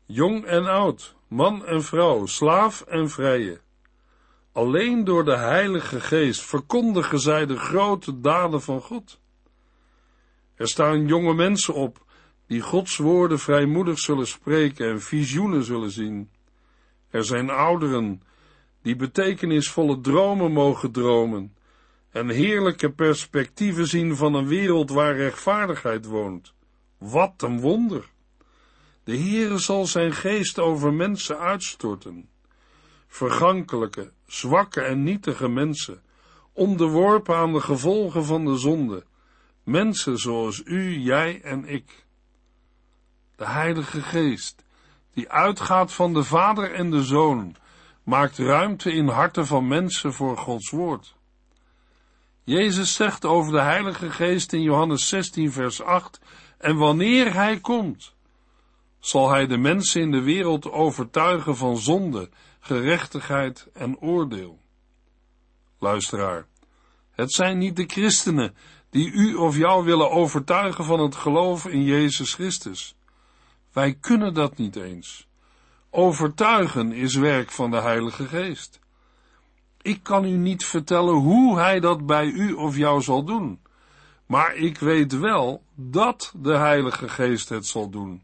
jong 0.07 0.45
en 0.45 0.67
oud, 0.67 1.17
man 1.29 1.67
en 1.67 1.83
vrouw, 1.83 2.27
slaaf 2.27 2.81
en 2.81 3.11
vrije. 3.11 3.61
Alleen 4.53 5.05
door 5.05 5.25
de 5.25 5.37
Heilige 5.37 6.01
Geest 6.01 6.41
verkondigen 6.41 7.21
zij 7.21 7.47
de 7.47 7.57
grote 7.57 8.21
daden 8.21 8.63
van 8.63 8.81
God. 8.81 9.21
Er 10.55 10.69
staan 10.69 11.07
jonge 11.07 11.35
mensen 11.35 11.75
op 11.75 12.05
die 12.47 12.61
Gods 12.61 12.97
woorden 12.97 13.39
vrijmoedig 13.39 13.99
zullen 13.99 14.27
spreken 14.27 14.91
en 14.91 15.01
visioenen 15.01 15.65
zullen 15.65 15.91
zien. 15.91 16.31
Er 17.11 17.25
zijn 17.25 17.51
ouderen 17.51 18.23
die 18.83 18.97
betekenisvolle 18.97 20.01
dromen 20.01 20.53
mogen 20.53 20.93
dromen 20.93 21.57
en 22.11 22.29
heerlijke 22.29 22.93
perspectieven 22.93 23.87
zien 23.87 24.17
van 24.17 24.35
een 24.35 24.47
wereld 24.47 24.91
waar 24.91 25.17
rechtvaardigheid 25.17 26.07
woont. 26.07 26.55
Wat 26.99 27.43
een 27.43 27.61
wonder! 27.61 28.11
De 29.05 29.17
Heere 29.17 29.59
zal 29.59 29.87
zijn 29.87 30.13
geest 30.13 30.59
over 30.59 30.93
mensen 30.93 31.39
uitstorten. 31.39 32.29
Vergankelijke, 33.07 34.13
zwakke 34.27 34.81
en 34.81 35.03
nietige 35.03 35.49
mensen, 35.49 36.03
onderworpen 36.53 37.37
aan 37.37 37.53
de 37.53 37.61
gevolgen 37.61 38.25
van 38.25 38.45
de 38.45 38.57
zonde, 38.57 39.05
mensen 39.65 40.19
zoals 40.19 40.63
u, 40.65 40.99
jij 40.99 41.41
en 41.43 41.65
ik. 41.65 42.07
De 43.37 43.47
Heilige 43.47 44.03
Geest, 44.03 44.65
die 45.15 45.31
uitgaat 45.31 45.93
van 45.93 46.15
de 46.15 46.25
Vader 46.25 46.73
en 46.73 46.91
de 46.91 47.03
Zoon, 47.03 47.57
maakt 48.09 48.39
ruimte 48.39 48.93
in 48.93 49.09
harten 49.09 49.47
van 49.47 49.69
mensen 49.69 50.13
voor 50.13 50.37
Gods 50.37 50.71
Woord. 50.71 51.15
Jezus 52.45 52.95
zegt 52.95 53.25
over 53.25 53.53
de 53.53 53.61
Heilige 53.61 54.11
Geest 54.11 54.53
in 54.53 54.63
Johannes 54.63 55.09
16, 55.09 55.53
vers 55.53 55.83
8, 55.83 56.21
en 56.59 56.77
wanneer 56.77 57.35
Hij 57.35 57.61
komt, 57.61 58.15
zal 58.99 59.31
Hij 59.31 59.47
de 59.47 59.57
mensen 59.57 60.01
in 60.01 60.11
de 60.11 60.23
wereld 60.23 60.71
overtuigen 60.71 61.57
van 61.57 61.77
zonde, 61.77 62.31
gerechtigheid 62.61 63.69
en 63.73 63.99
oordeel. 63.99 64.59
Luisteraar, 65.79 66.47
het 67.11 67.33
zijn 67.33 67.59
niet 67.59 67.77
de 67.77 67.87
christenen 67.87 68.55
die 68.91 69.11
u 69.13 69.35
of 69.35 69.57
jou 69.57 69.85
willen 69.85 70.11
overtuigen 70.11 70.85
van 70.85 71.01
het 71.01 71.17
geloof 71.17 71.67
in 71.67 71.85
Jezus 71.85 72.35
Christus. 72.35 72.97
Wij 73.73 73.95
kunnen 73.95 74.35
dat 74.35 74.57
niet 74.57 74.77
eens. 74.77 75.28
Overtuigen 75.91 76.93
is 76.93 77.15
werk 77.15 77.51
van 77.51 77.71
de 77.71 77.81
Heilige 77.81 78.27
Geest. 78.27 78.81
Ik 79.83 80.03
kan 80.03 80.25
u 80.25 80.37
niet 80.37 80.65
vertellen 80.65 81.15
hoe 81.15 81.59
Hij 81.59 81.81
dat 81.81 82.07
bij 82.07 82.27
u 82.27 82.53
of 82.53 82.77
jou 82.77 83.03
zal 83.03 83.25
doen, 83.25 83.61
maar 84.27 84.55
ik 84.55 84.79
weet 84.79 85.19
wel 85.19 85.63
dat 85.75 86.33
de 86.37 86.57
Heilige 86.57 87.09
Geest 87.09 87.49
het 87.49 87.67
zal 87.67 87.89
doen, 87.89 88.23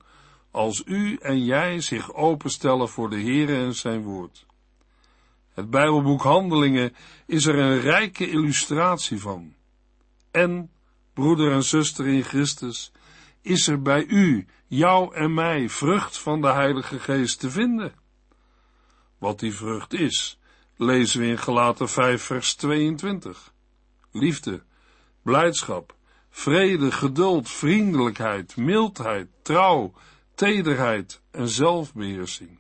als 0.51 0.83
u 0.87 1.17
en 1.17 1.45
jij 1.45 1.81
zich 1.81 2.15
openstellen 2.15 2.89
voor 2.89 3.11
de 3.11 3.21
Heere 3.21 3.57
en 3.57 3.75
zijn 3.75 4.03
woord. 4.03 4.47
Het 5.55 5.71
Bijbelboek 5.71 6.23
Handelingen 6.23 6.95
is 7.27 7.47
er 7.47 7.59
een 7.59 7.81
rijke 7.81 8.31
illustratie 8.31 9.21
van. 9.21 9.55
En, 10.31 10.71
broeder 11.13 11.53
en 11.53 11.63
zuster 11.63 12.07
in 12.07 12.23
Christus, 12.23 12.93
is 13.45 13.67
er 13.67 13.83
bij 13.83 14.05
u, 14.07 14.47
jou 14.67 15.15
en 15.15 15.35
mij, 15.35 15.69
vrucht 15.69 16.19
van 16.19 16.41
de 16.41 16.53
Heilige 16.53 16.99
Geest 16.99 17.41
te 17.41 17.51
vinden? 17.51 17.95
Wat 19.19 19.41
die 19.41 19.55
vrucht 19.55 19.93
is, 19.93 20.39
lezen 20.77 21.21
we 21.21 21.27
in 21.27 21.39
Galaten 21.39 21.89
5 21.89 22.23
vers 22.23 22.55
22. 22.55 23.53
Liefde, 24.13 24.63
blijdschap, 25.23 25.95
vrede, 26.31 26.93
geduld, 26.93 27.51
vriendelijkheid, 27.51 28.57
mildheid, 28.57 29.29
trouw, 29.43 29.93
tederheid 30.35 31.21
en 31.31 31.49
zelfbeheersing. 31.49 32.59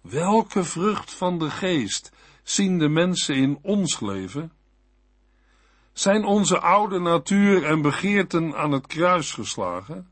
Welke 0.00 0.64
vrucht 0.64 1.14
van 1.14 1.38
de 1.38 1.50
geest 1.50 2.12
zien 2.42 2.78
de 2.78 2.88
mensen 2.88 3.34
in 3.34 3.58
ons 3.62 4.00
leven? 4.00 4.52
Zijn 5.98 6.24
onze 6.24 6.60
oude 6.60 6.98
natuur 6.98 7.64
en 7.64 7.82
begeerten 7.82 8.56
aan 8.56 8.72
het 8.72 8.86
kruis 8.86 9.32
geslagen? 9.32 10.10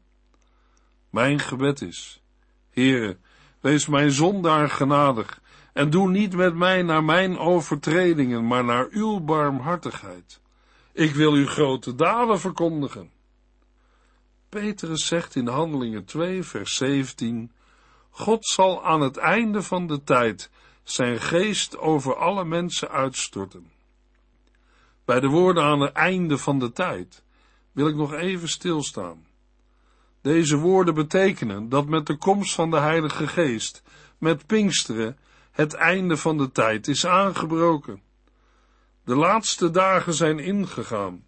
Mijn 1.10 1.38
gebed 1.40 1.82
is, 1.82 2.22
Heere, 2.70 3.16
wees 3.60 3.86
mijn 3.86 4.10
zondaar 4.10 4.70
genadig 4.70 5.40
en 5.72 5.90
doe 5.90 6.08
niet 6.08 6.36
met 6.36 6.54
mij 6.54 6.82
naar 6.82 7.04
mijn 7.04 7.38
overtredingen, 7.38 8.46
maar 8.46 8.64
naar 8.64 8.86
uw 8.90 9.20
barmhartigheid. 9.20 10.40
Ik 10.92 11.14
wil 11.14 11.32
uw 11.32 11.46
grote 11.46 11.94
daden 11.94 12.40
verkondigen. 12.40 13.10
Petrus 14.48 15.06
zegt 15.06 15.34
in 15.34 15.46
Handelingen 15.46 16.04
2, 16.04 16.42
vers 16.42 16.76
17, 16.76 17.52
God 18.10 18.46
zal 18.46 18.84
aan 18.84 19.00
het 19.00 19.16
einde 19.16 19.62
van 19.62 19.86
de 19.86 20.02
tijd 20.02 20.50
zijn 20.82 21.20
geest 21.20 21.78
over 21.78 22.16
alle 22.16 22.44
mensen 22.44 22.90
uitstorten. 22.90 23.74
Bij 25.06 25.20
de 25.20 25.28
woorden 25.28 25.62
aan 25.62 25.80
het 25.80 25.92
einde 25.92 26.38
van 26.38 26.58
de 26.58 26.72
tijd 26.72 27.24
wil 27.72 27.88
ik 27.88 27.94
nog 27.94 28.12
even 28.12 28.48
stilstaan. 28.48 29.26
Deze 30.20 30.56
woorden 30.56 30.94
betekenen 30.94 31.68
dat 31.68 31.86
met 31.86 32.06
de 32.06 32.16
komst 32.16 32.54
van 32.54 32.70
de 32.70 32.78
Heilige 32.78 33.26
Geest, 33.26 33.82
met 34.18 34.46
Pinksteren, 34.46 35.18
het 35.50 35.74
einde 35.74 36.16
van 36.16 36.38
de 36.38 36.50
tijd 36.52 36.88
is 36.88 37.06
aangebroken. 37.06 38.02
De 39.04 39.14
laatste 39.14 39.70
dagen 39.70 40.14
zijn 40.14 40.38
ingegaan. 40.38 41.24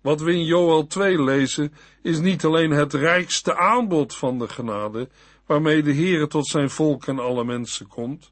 Wat 0.00 0.20
we 0.20 0.32
in 0.32 0.44
Joel 0.44 0.86
2 0.86 1.22
lezen, 1.22 1.74
is 2.02 2.18
niet 2.18 2.44
alleen 2.44 2.70
het 2.70 2.94
rijkste 2.94 3.56
aanbod 3.56 4.16
van 4.16 4.38
de 4.38 4.48
genade, 4.48 5.08
waarmee 5.46 5.82
de 5.82 5.94
Heere 5.94 6.26
tot 6.26 6.46
zijn 6.46 6.70
volk 6.70 7.06
en 7.06 7.18
alle 7.18 7.44
mensen 7.44 7.86
komt, 7.86 8.30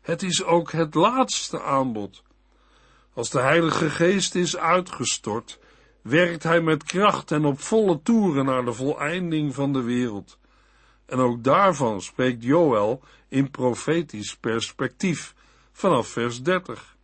het 0.00 0.22
is 0.22 0.44
ook 0.44 0.72
het 0.72 0.94
laatste 0.94 1.62
aanbod. 1.62 2.26
Als 3.18 3.30
de 3.30 3.40
Heilige 3.40 3.90
Geest 3.90 4.34
is 4.34 4.56
uitgestort, 4.56 5.58
werkt 6.02 6.42
hij 6.42 6.60
met 6.60 6.84
kracht 6.84 7.30
en 7.30 7.44
op 7.44 7.60
volle 7.60 8.02
toeren 8.02 8.44
naar 8.44 8.64
de 8.64 8.72
voleinding 8.72 9.54
van 9.54 9.72
de 9.72 9.82
wereld. 9.82 10.38
En 11.06 11.18
ook 11.18 11.44
daarvan 11.44 12.00
spreekt 12.00 12.42
Joel 12.44 13.02
in 13.28 13.50
profetisch 13.50 14.36
perspectief 14.36 15.34
vanaf 15.72 16.08
vers 16.08 16.42
30. 16.42 16.96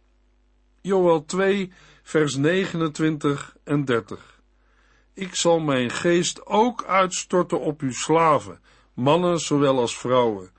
Joel 0.80 1.24
2, 1.24 1.72
vers 2.02 2.36
29 2.36 3.56
en 3.64 3.84
30. 3.84 4.40
Ik 5.14 5.34
zal 5.34 5.60
mijn 5.60 5.90
geest 5.90 6.46
ook 6.46 6.84
uitstorten 6.84 7.60
op 7.60 7.80
uw 7.80 7.92
slaven, 7.92 8.60
mannen 8.92 9.38
zowel 9.38 9.78
als 9.78 9.98
vrouwen. 9.98 10.50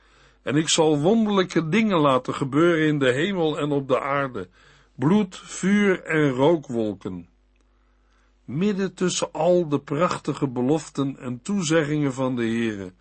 En 0.41 0.55
ik 0.55 0.69
zal 0.69 0.99
wonderlijke 0.99 1.69
dingen 1.69 1.97
laten 1.97 2.33
gebeuren 2.33 2.87
in 2.87 2.99
de 2.99 3.11
hemel 3.11 3.59
en 3.59 3.71
op 3.71 3.87
de 3.87 4.01
aarde, 4.01 4.49
bloed, 4.95 5.37
vuur 5.37 6.03
en 6.03 6.29
rookwolken. 6.29 7.27
Midden 8.45 8.93
tussen 8.93 9.31
al 9.31 9.67
de 9.67 9.79
prachtige 9.79 10.47
beloften 10.47 11.19
en 11.19 11.41
toezeggingen 11.41 12.13
van 12.13 12.35
de 12.35 12.41
Heere, 12.41 12.93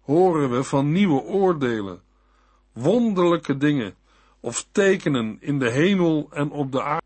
horen 0.00 0.50
we 0.50 0.64
van 0.64 0.92
nieuwe 0.92 1.22
oordelen, 1.22 2.00
wonderlijke 2.72 3.56
dingen 3.56 3.94
of 4.40 4.66
tekenen 4.72 5.36
in 5.40 5.58
de 5.58 5.70
hemel 5.70 6.28
en 6.30 6.50
op 6.50 6.72
de 6.72 6.82
aarde. 6.82 7.04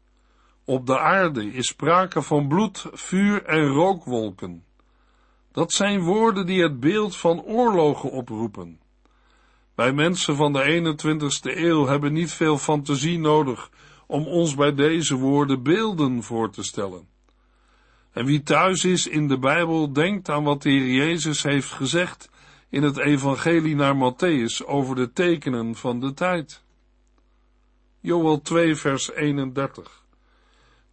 Op 0.65 0.87
de 0.87 0.99
aarde 0.99 1.53
is 1.53 1.67
sprake 1.67 2.23
van 2.23 2.49
bloed, 2.49 2.87
vuur 2.93 3.45
en 3.45 3.67
rookwolken. 3.67 4.65
Dat 5.53 5.73
zijn 5.73 6.01
woorden 6.01 6.47
die 6.47 6.63
het 6.63 6.81
beeld 6.81 7.17
van 7.17 7.43
oorlogen 7.43 8.11
oproepen. 8.11 8.81
Wij 9.75 9.93
mensen 9.93 10.37
van 10.37 10.53
de 10.53 10.95
21ste 10.97 11.57
eeuw 11.57 11.87
hebben 11.87 12.13
niet 12.13 12.33
veel 12.33 12.59
fantasie 12.59 13.19
nodig 13.19 13.71
om 14.11 14.27
ons 14.27 14.55
bij 14.55 14.75
deze 14.75 15.15
woorden 15.15 15.63
beelden 15.63 16.23
voor 16.23 16.51
te 16.51 16.63
stellen. 16.63 17.09
En 18.13 18.25
wie 18.25 18.43
thuis 18.43 18.85
is 18.85 19.07
in 19.07 19.29
de 19.29 19.39
Bijbel, 19.39 19.93
denkt 19.93 20.29
aan 20.29 20.45
wat 20.45 20.63
de 20.63 20.71
Heer 20.71 21.07
Jezus 21.07 21.43
heeft 21.43 21.71
gezegd 21.71 22.31
in 22.69 22.83
het 22.83 22.99
Evangelie 22.99 23.75
naar 23.75 23.95
Matthäus 23.95 24.67
over 24.67 24.97
de 24.97 25.13
tekenen 25.13 25.75
van 25.75 26.01
de 26.01 26.15
tijd. 26.15 26.63
Joel 28.01 28.41
2, 28.41 28.77
vers 28.77 29.13
31. 29.13 30.05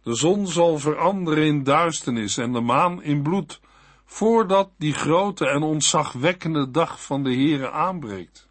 De 0.02 0.14
zon 0.14 0.46
zal 0.46 0.78
veranderen 0.78 1.44
in 1.44 1.62
duisternis 1.62 2.36
en 2.36 2.52
de 2.52 2.60
maan 2.60 3.02
in 3.02 3.22
bloed, 3.22 3.60
voordat 4.04 4.70
die 4.76 4.92
grote 4.92 5.48
en 5.48 5.62
ontzagwekkende 5.62 6.70
dag 6.70 7.02
van 7.02 7.22
de 7.22 7.34
Heere 7.34 7.70
aanbreekt. 7.70 8.48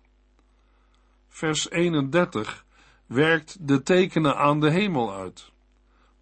Vers 1.30 1.70
31 1.70 2.66
werkt 3.08 3.58
de 3.67 3.84
tekenen 3.84 4.38
aan 4.38 4.60
de 4.60 4.70
hemel 4.70 5.13
uit. 5.13 5.52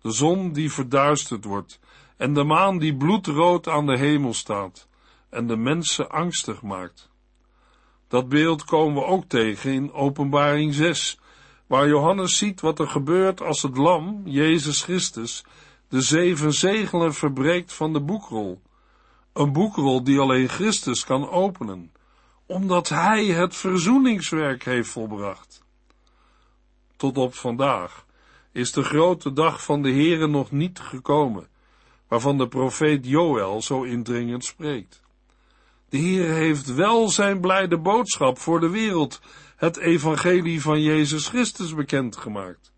De 0.01 0.11
zon 0.11 0.53
die 0.53 0.71
verduisterd 0.71 1.43
wordt 1.43 1.79
en 2.17 2.33
de 2.33 2.43
maan 2.43 2.77
die 2.77 2.95
bloedrood 2.95 3.67
aan 3.67 3.85
de 3.85 3.97
hemel 3.97 4.33
staat 4.33 4.87
en 5.29 5.47
de 5.47 5.57
mensen 5.57 6.09
angstig 6.09 6.61
maakt. 6.61 7.09
Dat 8.07 8.29
beeld 8.29 8.63
komen 8.63 9.03
we 9.03 9.07
ook 9.07 9.25
tegen 9.25 9.73
in 9.73 9.93
Openbaring 9.93 10.73
6, 10.73 11.19
waar 11.67 11.87
Johannes 11.87 12.37
ziet 12.37 12.61
wat 12.61 12.79
er 12.79 12.87
gebeurt 12.87 13.41
als 13.41 13.61
het 13.61 13.77
lam, 13.77 14.21
Jezus 14.25 14.83
Christus, 14.83 15.43
de 15.87 16.01
zeven 16.01 16.53
zegelen 16.53 17.13
verbreekt 17.13 17.73
van 17.73 17.93
de 17.93 18.01
boekrol. 18.01 18.61
Een 19.33 19.51
boekrol 19.51 20.03
die 20.03 20.19
alleen 20.19 20.49
Christus 20.49 21.05
kan 21.05 21.29
openen, 21.29 21.91
omdat 22.45 22.89
Hij 22.89 23.25
het 23.25 23.55
verzoeningswerk 23.55 24.63
heeft 24.63 24.89
volbracht. 24.89 25.64
Tot 26.95 27.17
op 27.17 27.33
vandaag 27.33 28.05
is 28.51 28.71
de 28.71 28.83
grote 28.83 29.33
dag 29.33 29.63
van 29.63 29.81
de 29.81 29.91
Heere 29.91 30.27
nog 30.27 30.51
niet 30.51 30.79
gekomen, 30.79 31.47
waarvan 32.07 32.37
de 32.37 32.47
profeet 32.47 33.05
Joël 33.07 33.61
zo 33.61 33.83
indringend 33.83 34.45
spreekt. 34.45 35.01
De 35.89 35.97
Heer 35.97 36.29
heeft 36.29 36.73
wel 36.73 37.09
zijn 37.09 37.39
blijde 37.39 37.77
boodschap 37.77 38.37
voor 38.37 38.59
de 38.59 38.69
wereld, 38.69 39.21
het 39.55 39.77
evangelie 39.77 40.61
van 40.61 40.81
Jezus 40.81 41.27
Christus 41.27 41.73
bekendgemaakt. 41.73 42.73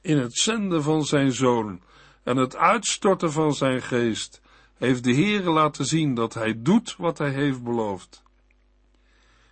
In 0.00 0.18
het 0.18 0.34
zenden 0.38 0.82
van 0.82 1.04
zijn 1.04 1.32
zoon 1.32 1.80
en 2.22 2.36
het 2.36 2.56
uitstorten 2.56 3.32
van 3.32 3.54
zijn 3.54 3.82
geest 3.82 4.40
heeft 4.76 5.04
de 5.04 5.12
Heer 5.12 5.42
laten 5.42 5.84
zien 5.84 6.14
dat 6.14 6.34
hij 6.34 6.54
doet 6.62 6.94
wat 6.98 7.18
hij 7.18 7.30
heeft 7.30 7.62
beloofd. 7.62 8.22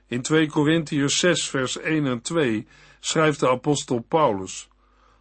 In 0.06 0.22
2 0.22 0.48
Korintiërs 0.48 1.18
6 1.18 1.48
vers 1.48 1.78
1 1.78 2.06
en 2.06 2.20
2 2.20 2.66
schrijft 3.04 3.40
de 3.40 3.48
apostel 3.48 4.00
Paulus, 4.00 4.68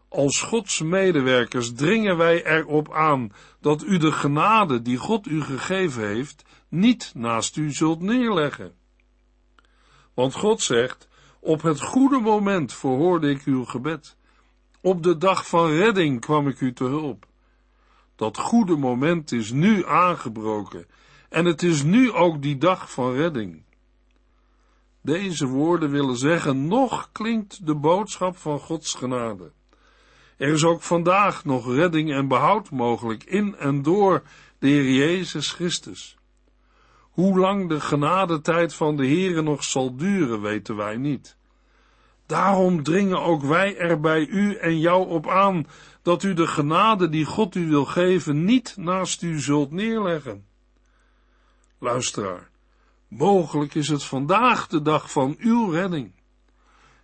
als 0.10 0.41
Gods 0.41 0.82
medewerkers 0.82 1.74
dringen 1.74 2.17
wij 2.17 2.46
erop 2.46 2.94
aan 2.94 3.32
dat 3.60 3.84
u 3.84 3.98
de 3.98 4.12
genade 4.12 4.82
die 4.82 4.98
God 4.98 5.28
u 5.28 5.41
gegeven 5.41 6.08
heeft, 6.08 6.44
niet 6.70 7.12
naast 7.15 7.56
u 7.56 7.72
zult 7.72 8.02
neerleggen. 8.02 8.74
Want 10.13 10.34
God 10.34 10.62
zegt, 10.62 11.08
op 11.39 11.62
het 11.62 11.82
goede 11.82 12.20
moment 12.20 12.74
verhoorde 12.74 13.30
ik 13.30 13.44
uw 13.46 13.65
gebed. 13.65 14.17
Op 14.82 15.04
de 15.04 15.17
dag 15.17 15.48
van 15.48 15.70
redding 15.70 16.20
kwam 16.20 16.48
ik 16.48 16.60
u 16.60 16.74
te 16.74 16.84
hulp. 16.84 17.26
Dat 18.15 18.38
goede 18.38 18.76
moment 18.76 19.32
is 19.32 19.52
nu 19.52 19.86
aangebroken 19.86 20.88
en 21.30 21.46
het 21.46 21.63
is 21.63 21.84
nu 21.84 22.12
ook 22.12 22.41
die 22.41 22.58
dag 22.58 22.91
van 22.91 23.13
redding. 23.13 23.63
Deze 25.02 25.48
woorden 25.48 25.90
willen 25.90 26.18
zeggen, 26.18 26.68
nog 26.68 27.10
klinkt 27.12 27.66
de 27.66 27.76
boodschap 27.76 28.38
van 28.38 28.60
Gods 28.60 28.94
genade. 28.94 29.52
Er 30.38 30.48
is 30.48 30.64
ook 30.64 30.82
vandaag 30.82 31.46
nog 31.46 31.74
redding 31.76 32.14
en 32.14 32.28
behoud 32.28 32.70
mogelijk 32.70 33.24
in 33.24 33.56
en 33.56 33.82
door 33.82 34.24
de 34.60 34.68
Heer 34.68 34.92
Jezus 34.92 35.52
Christus. 35.52 36.18
Hoe 37.00 37.40
lang 37.40 37.70
de 37.70 37.80
genadetijd 37.80 38.74
van 38.74 38.96
de 38.96 39.06
Heere 39.08 39.42
nog 39.42 39.64
zal 39.64 39.96
duren, 39.96 40.42
weten 40.42 40.76
wij 40.76 40.98
niet. 40.98 41.38
Daarom 42.26 42.84
dringen 42.84 43.22
ook 43.22 43.44
wij 43.44 43.78
er 43.78 44.00
bij 44.00 44.26
u 44.26 44.56
en 44.56 44.80
jou 44.80 45.08
op 45.08 45.28
aan, 45.28 45.68
dat 46.02 46.24
u 46.24 46.34
de 46.34 46.48
genade 46.48 47.10
die 47.10 47.26
God 47.26 47.56
u 47.56 47.68
wil 47.68 47.86
geven 47.86 48.46
niet 48.46 48.78
naast 48.78 49.22
u 49.22 49.40
zult 49.40 49.72
neerleggen. 49.72 50.46
Luisteraar, 51.80 52.51
mogelijk 53.12 53.76
is 53.76 53.88
het 53.88 54.04
vandaag 54.04 54.67
de 54.67 54.82
dag 54.82 55.12
van 55.12 55.36
uw 55.39 55.69
redding. 55.69 56.12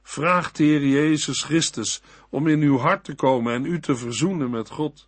Vraag 0.02 0.52
de 0.52 0.64
Heer 0.64 0.88
Jezus 0.88 1.44
Christus 1.44 2.02
om 2.30 2.48
in 2.48 2.62
uw 2.62 2.78
hart 2.78 3.04
te 3.04 3.16
komen 3.16 3.54
en 3.54 3.66
u 3.66 3.80
te 3.80 3.96
verzoenen 3.96 4.50
met 4.50 4.70
God. 4.70 5.08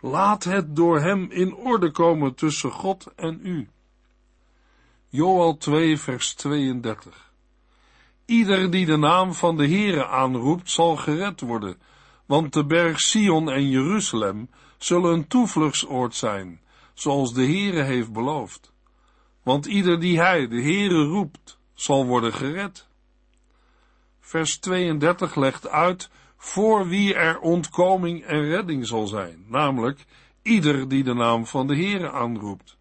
Laat 0.00 0.44
het 0.44 0.76
door 0.76 1.00
hem 1.00 1.30
in 1.30 1.54
orde 1.54 1.90
komen 1.90 2.34
tussen 2.34 2.70
God 2.70 3.12
en 3.16 3.40
u. 3.42 3.68
Joel 5.08 5.56
2 5.56 5.98
vers 5.98 6.34
32 6.34 7.32
Ieder 8.24 8.70
die 8.70 8.86
de 8.86 8.96
naam 8.96 9.34
van 9.34 9.56
de 9.56 9.68
Heere 9.68 10.06
aanroept, 10.06 10.70
zal 10.70 10.96
gered 10.96 11.40
worden, 11.40 11.78
want 12.26 12.52
de 12.52 12.64
berg 12.64 13.00
Sion 13.00 13.50
en 13.50 13.68
Jeruzalem 13.68 14.50
zullen 14.78 15.12
een 15.12 15.26
toevluchtsoord 15.26 16.14
zijn, 16.14 16.60
zoals 16.94 17.34
de 17.34 17.44
Heere 17.44 17.82
heeft 17.82 18.12
beloofd. 18.12 18.74
Want 19.46 19.66
ieder 19.66 20.00
die 20.00 20.18
hij, 20.18 20.48
de 20.48 20.62
Heere, 20.62 21.04
roept, 21.04 21.58
zal 21.74 22.06
worden 22.06 22.32
gered. 22.32 22.86
Vers 24.20 24.58
32 24.58 25.34
legt 25.34 25.68
uit 25.68 26.10
voor 26.36 26.88
wie 26.88 27.14
er 27.14 27.38
ontkoming 27.38 28.24
en 28.24 28.44
redding 28.44 28.86
zal 28.86 29.06
zijn, 29.06 29.44
namelijk 29.48 30.04
ieder 30.42 30.88
die 30.88 31.04
de 31.04 31.14
naam 31.14 31.46
van 31.46 31.66
de 31.66 31.74
Heere 31.74 32.10
aanroept. 32.10 32.76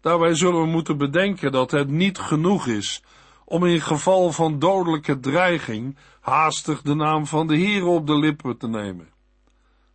Daarbij 0.00 0.34
zullen 0.34 0.60
we 0.60 0.66
moeten 0.66 0.98
bedenken 0.98 1.52
dat 1.52 1.70
het 1.70 1.88
niet 1.88 2.18
genoeg 2.18 2.66
is 2.66 3.02
om 3.44 3.64
in 3.64 3.80
geval 3.80 4.32
van 4.32 4.58
dodelijke 4.58 5.20
dreiging 5.20 5.96
haastig 6.20 6.82
de 6.82 6.94
naam 6.94 7.26
van 7.26 7.46
de 7.46 7.56
Heere 7.56 7.86
op 7.86 8.06
de 8.06 8.18
lippen 8.18 8.58
te 8.58 8.68
nemen. 8.68 9.08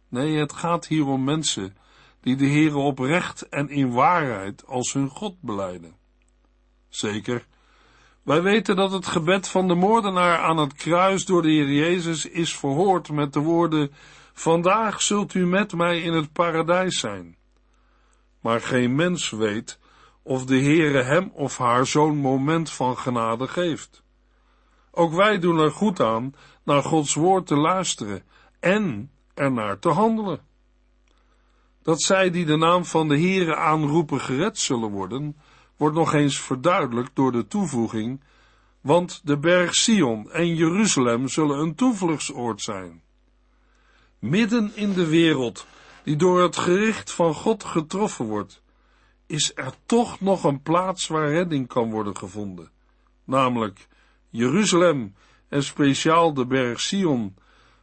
Nee, 0.07 0.37
het 0.37 0.53
gaat 0.53 0.87
hier 0.87 1.05
om 1.05 1.23
mensen 1.23 1.75
die 2.21 2.35
de 2.35 2.47
Heere 2.47 2.77
oprecht 2.77 3.49
en 3.49 3.69
in 3.69 3.91
waarheid 3.91 4.67
als 4.67 4.93
hun 4.93 5.09
God 5.09 5.35
beleiden. 5.41 5.95
Zeker, 6.89 7.47
wij 8.23 8.41
weten 8.41 8.75
dat 8.75 8.91
het 8.91 9.07
gebed 9.07 9.47
van 9.47 9.67
de 9.67 9.75
moordenaar 9.75 10.37
aan 10.37 10.57
het 10.57 10.73
kruis 10.73 11.25
door 11.25 11.41
de 11.41 11.49
Heer 11.49 11.71
Jezus 11.71 12.25
is 12.25 12.57
verhoord 12.57 13.11
met 13.11 13.33
de 13.33 13.39
woorden, 13.39 13.91
Vandaag 14.33 15.01
zult 15.01 15.33
u 15.33 15.45
met 15.45 15.73
mij 15.73 16.01
in 16.01 16.13
het 16.13 16.33
paradijs 16.33 16.99
zijn. 16.99 17.37
Maar 18.39 18.61
geen 18.61 18.95
mens 18.95 19.29
weet 19.29 19.79
of 20.23 20.45
de 20.45 20.59
Heere 20.59 21.03
hem 21.03 21.31
of 21.33 21.57
haar 21.57 21.85
zo'n 21.85 22.17
moment 22.17 22.71
van 22.71 22.97
genade 22.97 23.47
geeft. 23.47 24.03
Ook 24.91 25.13
wij 25.13 25.39
doen 25.39 25.59
er 25.59 25.71
goed 25.71 25.99
aan 25.99 26.35
naar 26.63 26.83
Gods 26.83 27.13
woord 27.13 27.47
te 27.47 27.55
luisteren 27.55 28.23
en 28.59 29.11
ernaar 29.33 29.79
te 29.79 29.89
handelen. 29.89 30.39
Dat 31.81 32.01
zij 32.01 32.29
die 32.29 32.45
de 32.45 32.57
naam 32.57 32.85
van 32.85 33.07
de 33.07 33.19
Heere 33.19 33.55
aanroepen 33.55 34.21
gered 34.21 34.57
zullen 34.57 34.89
worden, 34.89 35.35
wordt 35.77 35.95
nog 35.95 36.13
eens 36.13 36.39
verduidelijkt 36.39 37.11
door 37.13 37.31
de 37.31 37.47
toevoeging, 37.47 38.21
want 38.81 39.21
de 39.23 39.37
berg 39.37 39.75
Sion 39.75 40.31
en 40.31 40.55
Jeruzalem 40.55 41.27
zullen 41.27 41.59
een 41.59 41.75
toevluchtsoord 41.75 42.61
zijn. 42.61 43.01
Midden 44.19 44.71
in 44.75 44.93
de 44.93 45.07
wereld, 45.07 45.65
die 46.03 46.15
door 46.15 46.41
het 46.41 46.57
gericht 46.57 47.11
van 47.11 47.33
God 47.33 47.63
getroffen 47.63 48.25
wordt, 48.25 48.61
is 49.25 49.51
er 49.55 49.73
toch 49.85 50.19
nog 50.19 50.43
een 50.43 50.61
plaats 50.61 51.07
waar 51.07 51.29
redding 51.29 51.67
kan 51.67 51.91
worden 51.91 52.17
gevonden, 52.17 52.71
namelijk 53.23 53.87
Jeruzalem 54.29 55.15
en 55.49 55.63
speciaal 55.63 56.33
de 56.33 56.45
berg 56.45 56.81
Sion, 56.81 57.35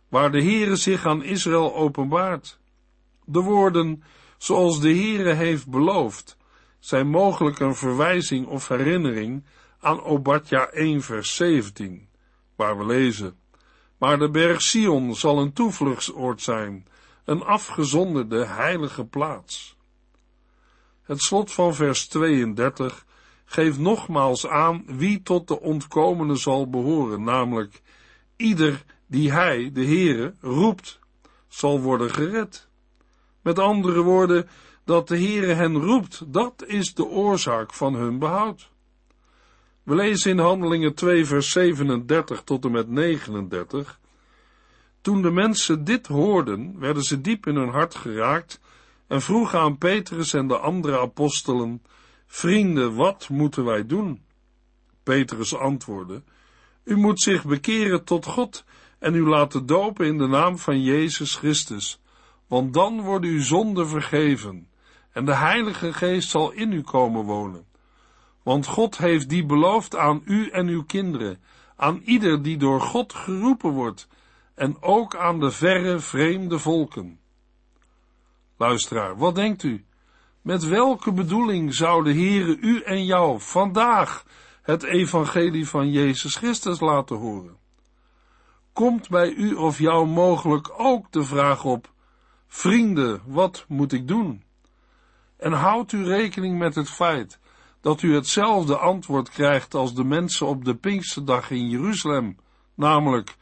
waar 0.08 0.32
de 0.32 0.42
Heere 0.42 0.76
zich 0.76 1.06
aan 1.06 1.22
Israël 1.22 1.74
openbaart. 1.74 2.57
De 3.30 3.40
woorden, 3.40 4.02
zoals 4.38 4.80
de 4.80 4.88
Heere 4.88 5.32
heeft 5.32 5.68
beloofd, 5.68 6.36
zijn 6.78 7.08
mogelijk 7.08 7.58
een 7.58 7.74
verwijzing 7.74 8.46
of 8.46 8.68
herinnering 8.68 9.44
aan 9.80 10.02
Obadja 10.02 10.68
1 10.68 11.02
vers 11.02 11.34
17, 11.34 12.08
waar 12.56 12.78
we 12.78 12.86
lezen, 12.86 13.36
maar 13.98 14.18
de 14.18 14.30
berg 14.30 14.62
Sion 14.62 15.14
zal 15.14 15.38
een 15.38 15.52
toevluchtsoord 15.52 16.42
zijn, 16.42 16.86
een 17.24 17.42
afgezonderde 17.42 18.44
heilige 18.44 19.04
plaats. 19.04 19.76
Het 21.02 21.20
slot 21.20 21.52
van 21.52 21.74
vers 21.74 22.08
32 22.08 23.06
geeft 23.44 23.78
nogmaals 23.78 24.46
aan 24.46 24.84
wie 24.86 25.22
tot 25.22 25.48
de 25.48 25.60
ontkomene 25.60 26.36
zal 26.36 26.70
behoren, 26.70 27.22
namelijk 27.22 27.82
ieder 28.36 28.84
die 29.06 29.32
hij, 29.32 29.70
de 29.72 29.84
Heere, 29.84 30.34
roept, 30.40 30.98
zal 31.48 31.80
worden 31.80 32.10
gered. 32.10 32.67
Met 33.48 33.58
andere 33.58 34.02
woorden, 34.02 34.48
dat 34.84 35.08
de 35.08 35.16
Heere 35.16 35.52
hen 35.52 35.76
roept, 35.76 36.32
dat 36.32 36.64
is 36.66 36.94
de 36.94 37.04
oorzaak 37.04 37.74
van 37.74 37.94
hun 37.94 38.18
behoud. 38.18 38.70
We 39.82 39.94
lezen 39.94 40.30
in 40.30 40.38
Handelingen 40.38 40.94
2 40.94 41.24
vers 41.24 41.50
37 41.50 42.42
tot 42.42 42.64
en 42.64 42.70
met 42.70 42.88
39. 42.88 44.00
Toen 45.00 45.22
de 45.22 45.30
mensen 45.30 45.84
dit 45.84 46.06
hoorden, 46.06 46.78
werden 46.78 47.02
ze 47.02 47.20
diep 47.20 47.46
in 47.46 47.56
hun 47.56 47.68
hart 47.68 47.94
geraakt 47.94 48.60
en 49.06 49.22
vroegen 49.22 49.58
aan 49.58 49.78
Petrus 49.78 50.32
en 50.32 50.48
de 50.48 50.58
andere 50.58 50.98
apostelen, 51.00 51.82
Vrienden, 52.26 52.94
wat 52.94 53.28
moeten 53.28 53.64
wij 53.64 53.86
doen? 53.86 54.22
Petrus 55.02 55.56
antwoordde, 55.56 56.22
U 56.84 56.96
moet 56.96 57.20
zich 57.20 57.44
bekeren 57.44 58.04
tot 58.04 58.26
God 58.26 58.64
en 58.98 59.14
u 59.14 59.28
laten 59.28 59.66
dopen 59.66 60.06
in 60.06 60.18
de 60.18 60.26
naam 60.26 60.58
van 60.58 60.82
Jezus 60.82 61.34
Christus, 61.34 62.00
want 62.48 62.74
dan 62.74 63.00
worden 63.00 63.30
uw 63.30 63.42
zonden 63.42 63.88
vergeven 63.88 64.68
en 65.12 65.24
de 65.24 65.34
Heilige 65.34 65.92
Geest 65.92 66.30
zal 66.30 66.50
in 66.50 66.72
u 66.72 66.82
komen 66.82 67.24
wonen. 67.24 67.66
Want 68.42 68.66
God 68.66 68.98
heeft 68.98 69.28
die 69.28 69.46
beloofd 69.46 69.96
aan 69.96 70.22
u 70.24 70.48
en 70.48 70.66
uw 70.66 70.84
kinderen, 70.84 71.42
aan 71.76 72.00
ieder 72.04 72.42
die 72.42 72.56
door 72.56 72.80
God 72.80 73.12
geroepen 73.12 73.70
wordt, 73.70 74.08
en 74.54 74.82
ook 74.82 75.16
aan 75.16 75.40
de 75.40 75.50
verre 75.50 75.98
vreemde 75.98 76.58
volken. 76.58 77.20
Luisteraar, 78.56 79.16
wat 79.16 79.34
denkt 79.34 79.62
u? 79.62 79.84
Met 80.42 80.64
welke 80.64 81.12
bedoeling 81.12 81.74
zou 81.74 82.04
de 82.04 82.12
Heere 82.12 82.56
u 82.56 82.80
en 82.80 83.04
jou 83.04 83.40
vandaag 83.40 84.24
het 84.62 84.82
evangelie 84.82 85.68
van 85.68 85.90
Jezus 85.90 86.36
Christus 86.36 86.80
laten 86.80 87.16
horen? 87.16 87.56
Komt 88.72 89.08
bij 89.08 89.30
u 89.30 89.54
of 89.54 89.78
jou 89.78 90.06
mogelijk 90.06 90.70
ook 90.76 91.12
de 91.12 91.22
vraag 91.22 91.64
op, 91.64 91.92
vrienden, 92.48 93.22
wat 93.26 93.64
moet 93.68 93.92
ik 93.92 94.08
doen? 94.08 94.42
En 95.36 95.52
houdt 95.52 95.92
u 95.92 96.04
rekening 96.04 96.58
met 96.58 96.74
het 96.74 96.90
feit 96.90 97.38
dat 97.80 98.02
u 98.02 98.14
hetzelfde 98.14 98.76
antwoord 98.76 99.30
krijgt 99.30 99.74
als 99.74 99.94
de 99.94 100.04
mensen 100.04 100.46
op 100.46 100.64
de 100.64 100.74
Pinksterdag 100.74 101.50
in 101.50 101.68
Jeruzalem, 101.68 102.36
namelijk, 102.74 103.36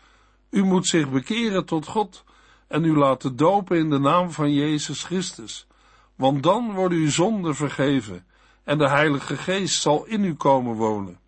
u 0.51 0.64
moet 0.64 0.87
zich 0.87 1.11
bekeren 1.11 1.64
tot 1.64 1.87
God 1.87 2.25
en 2.69 2.85
u 2.85 2.97
laten 2.97 3.37
dopen 3.37 3.79
in 3.79 3.90
de 3.90 3.99
naam 3.99 4.31
van 4.31 4.53
Jezus 4.53 5.05
Christus, 5.05 5.66
want 6.14 6.42
dan 6.42 6.73
worden 6.73 6.99
uw 6.99 7.11
zonden 7.11 7.55
vergeven 7.55 8.27
en 8.64 8.79
de 8.79 8.88
Heilige 8.88 9.37
Geest 9.37 9.83
zal 9.83 10.05
in 10.05 10.25
u 10.25 10.35
komen 10.35 10.75
wonen. 10.75 11.19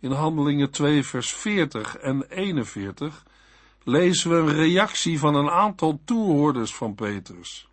In 0.00 0.10
Handelingen 0.10 0.70
2 0.70 1.04
vers 1.04 1.32
40 1.32 1.96
en 1.96 2.24
41 2.28 3.25
lezen 3.86 4.30
we 4.30 4.36
een 4.36 4.56
reactie 4.56 5.18
van 5.18 5.34
een 5.34 5.50
aantal 5.50 6.00
toehoorders 6.04 6.74
van 6.74 6.94
Petrus. 6.94 7.68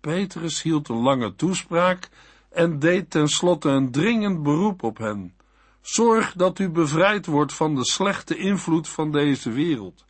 Petrus 0.00 0.62
hield 0.62 0.88
een 0.88 1.02
lange 1.02 1.34
toespraak 1.34 2.08
en 2.48 2.78
deed 2.78 3.10
tenslotte 3.10 3.68
een 3.68 3.90
dringend 3.90 4.42
beroep 4.42 4.82
op 4.82 4.98
hen. 4.98 5.34
Zorg 5.80 6.32
dat 6.32 6.58
u 6.58 6.68
bevrijd 6.68 7.26
wordt 7.26 7.54
van 7.54 7.74
de 7.74 7.84
slechte 7.84 8.36
invloed 8.36 8.88
van 8.88 9.12
deze 9.12 9.50
wereld. 9.50 10.04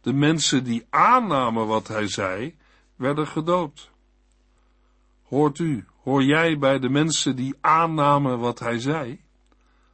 De 0.00 0.12
mensen 0.12 0.64
die 0.64 0.86
aannamen 0.90 1.66
wat 1.66 1.88
hij 1.88 2.08
zei, 2.08 2.56
werden 2.94 3.26
gedoopt. 3.26 3.90
Hoort 5.22 5.58
u, 5.58 5.84
hoor 6.02 6.22
jij 6.22 6.58
bij 6.58 6.78
de 6.78 6.88
mensen 6.88 7.36
die 7.36 7.54
aannamen 7.60 8.38
wat 8.38 8.58
hij 8.58 8.78
zei? 8.78 9.20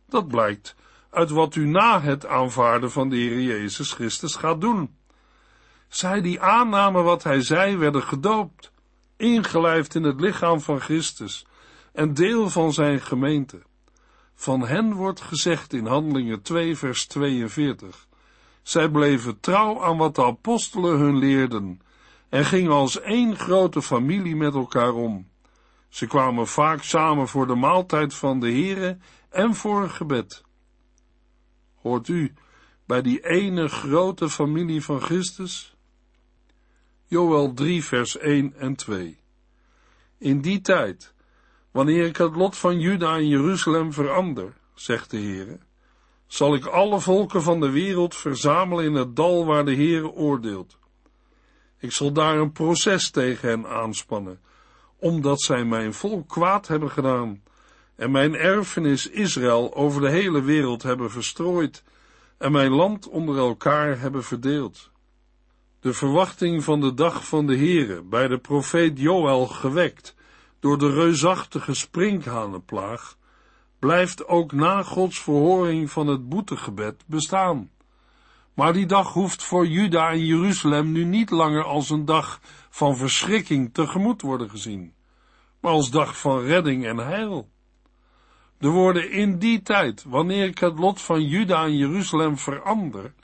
Dat 0.07 0.29
blijkt 0.29 0.75
uit 1.13 1.31
wat 1.31 1.55
u 1.55 1.67
na 1.67 2.01
het 2.01 2.27
aanvaarden 2.27 2.91
van 2.91 3.09
de 3.09 3.17
Heer 3.17 3.41
Jezus 3.41 3.93
Christus 3.93 4.35
gaat 4.35 4.61
doen. 4.61 4.97
Zij 5.89 6.21
die 6.21 6.41
aannamen 6.41 7.05
wat 7.05 7.23
hij 7.23 7.43
zei, 7.43 7.77
werden 7.77 8.03
gedoopt, 8.03 8.73
ingelijfd 9.17 9.95
in 9.95 10.03
het 10.03 10.21
lichaam 10.21 10.61
van 10.61 10.81
Christus 10.81 11.47
en 11.93 12.15
deel 12.15 12.51
van 12.51 12.73
zijn 12.73 13.01
gemeente. 13.01 13.63
Van 14.35 14.67
hen 14.67 14.93
wordt 14.93 15.21
gezegd 15.21 15.73
in 15.73 15.87
Handelingen 15.87 16.43
2 16.43 16.77
vers 16.77 17.07
42. 17.07 18.07
Zij 18.63 18.89
bleven 18.89 19.41
trouw 19.41 19.83
aan 19.85 19.97
wat 19.97 20.15
de 20.15 20.25
apostelen 20.25 20.99
hun 20.99 21.17
leerden 21.17 21.81
en 22.29 22.45
gingen 22.45 22.73
als 22.73 23.01
één 23.01 23.37
grote 23.37 23.83
familie 23.83 24.37
met 24.37 24.55
elkaar 24.55 24.93
om. 24.93 25.29
Ze 25.89 26.07
kwamen 26.07 26.47
vaak 26.47 26.83
samen 26.83 27.29
voor 27.29 27.47
de 27.47 27.55
maaltijd 27.55 28.15
van 28.15 28.41
de 28.41 28.53
Here 28.53 28.99
en 29.31 29.55
voor 29.55 29.83
een 29.83 29.91
gebed. 29.91 30.43
Hoort 31.83 32.09
u 32.09 32.33
bij 32.87 33.03
die 33.03 33.27
ene 33.27 33.69
grote 33.69 34.29
familie 34.29 34.83
van 34.83 35.01
Christus? 35.01 35.77
Joel 37.07 37.55
3 37.55 37.85
vers 37.85 38.19
1 38.19 38.55
en 38.57 38.75
2 38.75 39.19
In 40.19 40.41
die 40.41 40.61
tijd, 40.61 41.15
wanneer 41.71 42.07
ik 42.07 42.17
het 42.17 42.37
lot 42.37 42.57
van 42.57 42.81
Juda 42.81 43.17
en 43.17 43.29
Jeruzalem 43.29 43.93
verander, 43.93 44.53
zegt 44.75 45.11
de 45.11 45.17
Heere, 45.17 45.59
zal 46.27 46.55
ik 46.55 46.65
alle 46.65 47.01
volken 47.01 47.43
van 47.43 47.61
de 47.61 47.71
wereld 47.71 48.17
verzamelen 48.17 48.85
in 48.85 48.95
het 48.95 49.17
dal 49.17 49.47
waar 49.47 49.65
de 49.65 49.75
Heere 49.75 50.11
oordeelt. 50.11 50.79
Ik 51.79 51.93
zal 51.93 52.13
daar 52.13 52.39
een 52.39 52.53
proces 52.53 53.11
tegen 53.11 53.49
hen 53.49 53.67
aanspannen, 53.67 54.41
omdat 54.97 55.41
zij 55.41 55.65
mijn 55.65 55.95
volk 55.95 56.29
kwaad 56.29 56.69
hebben 56.69 56.91
gedaan 56.91 57.43
en 57.97 58.11
mijn 58.11 58.35
erfenis 58.35 59.11
Israël 59.11 59.75
over 59.75 60.01
de 60.01 60.11
hele 60.11 60.43
wereld 60.43 60.83
hebben 60.83 61.11
verstrooid 61.11 61.83
en 62.39 62.53
mijn 62.53 62.71
land 62.71 63.09
onder 63.09 63.37
elkaar 63.37 64.01
hebben 64.01 64.25
verdeeld. 64.25 64.91
De 65.81 65.93
verwachting 65.93 66.65
van 66.65 66.81
de 66.81 66.95
dag 66.95 67.27
van 67.27 67.47
de 67.47 67.57
Heere, 67.57 68.03
bij 68.03 68.29
de 68.29 68.39
profeet 68.39 68.99
Joël 68.99 69.47
gewekt 69.47 70.15
door 70.61 70.79
de 70.79 70.93
reusachtige 70.93 71.75
sprinkhanenplaag, 71.75 73.17
blijft 73.79 74.27
ook 74.27 74.53
na 74.53 74.83
Gods 74.83 75.21
verhoring 75.21 75.91
van 75.91 76.07
het 76.07 76.29
boetegebed 76.29 77.05
bestaan. 77.07 77.71
Maar 78.55 78.73
die 78.73 78.87
dag 78.87 79.13
hoeft 79.13 79.43
voor 79.43 79.67
Juda 79.67 80.11
en 80.11 80.25
Jeruzalem 80.25 80.93
nu 80.93 81.05
niet 81.05 81.31
langer 81.31 81.65
als 81.65 81.91
een 81.91 82.05
dag 82.05 82.41
van 82.71 82.97
verschrikking 82.97 83.75
tegemoet 83.75 84.23
worden 84.23 84.51
gezien, 84.51 84.95
maar 85.61 85.73
als 85.73 85.91
dag 85.91 86.19
van 86.19 86.41
redding 86.41 86.87
en 86.87 86.97
heil. 86.97 87.51
De 88.63 88.69
woorden 88.69 89.11
in 89.11 89.39
die 89.39 89.63
tijd, 89.63 90.05
wanneer 90.05 90.45
ik 90.45 90.59
het 90.59 90.79
lot 90.79 91.01
van 91.01 91.23
Juda 91.23 91.65
en 91.65 91.77
Jeruzalem 91.77 92.39
verander, 92.39 93.15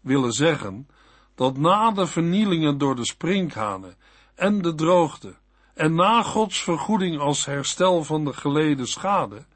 willen 0.00 0.32
zeggen 0.32 0.88
dat 1.34 1.56
na 1.56 1.90
de 1.90 2.06
vernielingen 2.06 2.78
door 2.78 2.96
de 2.96 3.06
sprinkhanen 3.06 3.96
en 4.34 4.62
de 4.62 4.74
droogte 4.74 5.34
en 5.74 5.94
na 5.94 6.22
Gods 6.22 6.62
vergoeding 6.62 7.18
als 7.18 7.44
herstel 7.44 8.04
van 8.04 8.24
de 8.24 8.32
geleden 8.32 8.86
schade, 8.86 9.46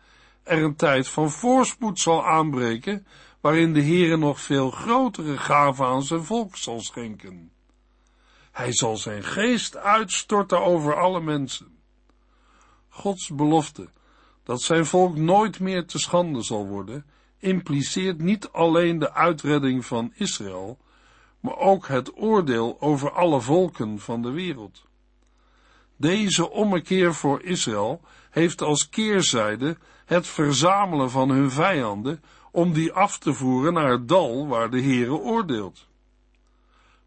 er 0.42 0.62
een 0.62 0.76
tijd 0.76 1.08
van 1.08 1.30
voorspoed 1.30 1.98
zal 2.00 2.26
aanbreken, 2.26 3.06
waarin 3.40 3.72
de 3.72 3.82
Heere 3.82 4.16
nog 4.16 4.40
veel 4.40 4.70
grotere 4.70 5.38
gaven 5.38 5.86
aan 5.86 6.02
zijn 6.02 6.24
volk 6.24 6.56
zal 6.56 6.80
schenken. 6.80 7.52
Hij 8.52 8.72
zal 8.72 8.96
zijn 8.96 9.24
geest 9.24 9.76
uitstorten 9.76 10.64
over 10.64 10.96
alle 10.96 11.20
mensen. 11.20 11.78
Gods 12.88 13.28
belofte 13.28 13.88
dat 14.42 14.62
zijn 14.62 14.86
volk 14.86 15.16
nooit 15.16 15.60
meer 15.60 15.86
te 15.86 15.98
schande 15.98 16.42
zal 16.42 16.66
worden, 16.66 17.04
impliceert 17.38 18.18
niet 18.18 18.48
alleen 18.52 18.98
de 18.98 19.12
uitredding 19.12 19.86
van 19.86 20.12
Israël, 20.14 20.78
maar 21.40 21.56
ook 21.56 21.88
het 21.88 22.16
oordeel 22.16 22.76
over 22.80 23.10
alle 23.12 23.40
volken 23.40 23.98
van 23.98 24.22
de 24.22 24.30
wereld. 24.30 24.84
Deze 25.96 26.50
ommekeer 26.50 27.14
voor 27.14 27.42
Israël 27.42 28.00
heeft 28.30 28.62
als 28.62 28.88
keerzijde 28.88 29.76
het 30.04 30.26
verzamelen 30.26 31.10
van 31.10 31.30
hun 31.30 31.50
vijanden 31.50 32.22
om 32.50 32.72
die 32.72 32.92
af 32.92 33.18
te 33.18 33.32
voeren 33.32 33.72
naar 33.72 33.90
het 33.90 34.08
dal 34.08 34.46
waar 34.46 34.70
de 34.70 34.80
Heere 34.80 35.14
oordeelt. 35.14 35.86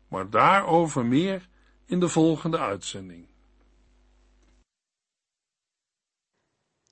Maar 0.07 0.29
daarover 0.29 1.05
meer 1.05 1.47
in 1.85 1.99
de 1.99 2.07
volgende 2.09 2.57
uitzending. 2.57 3.27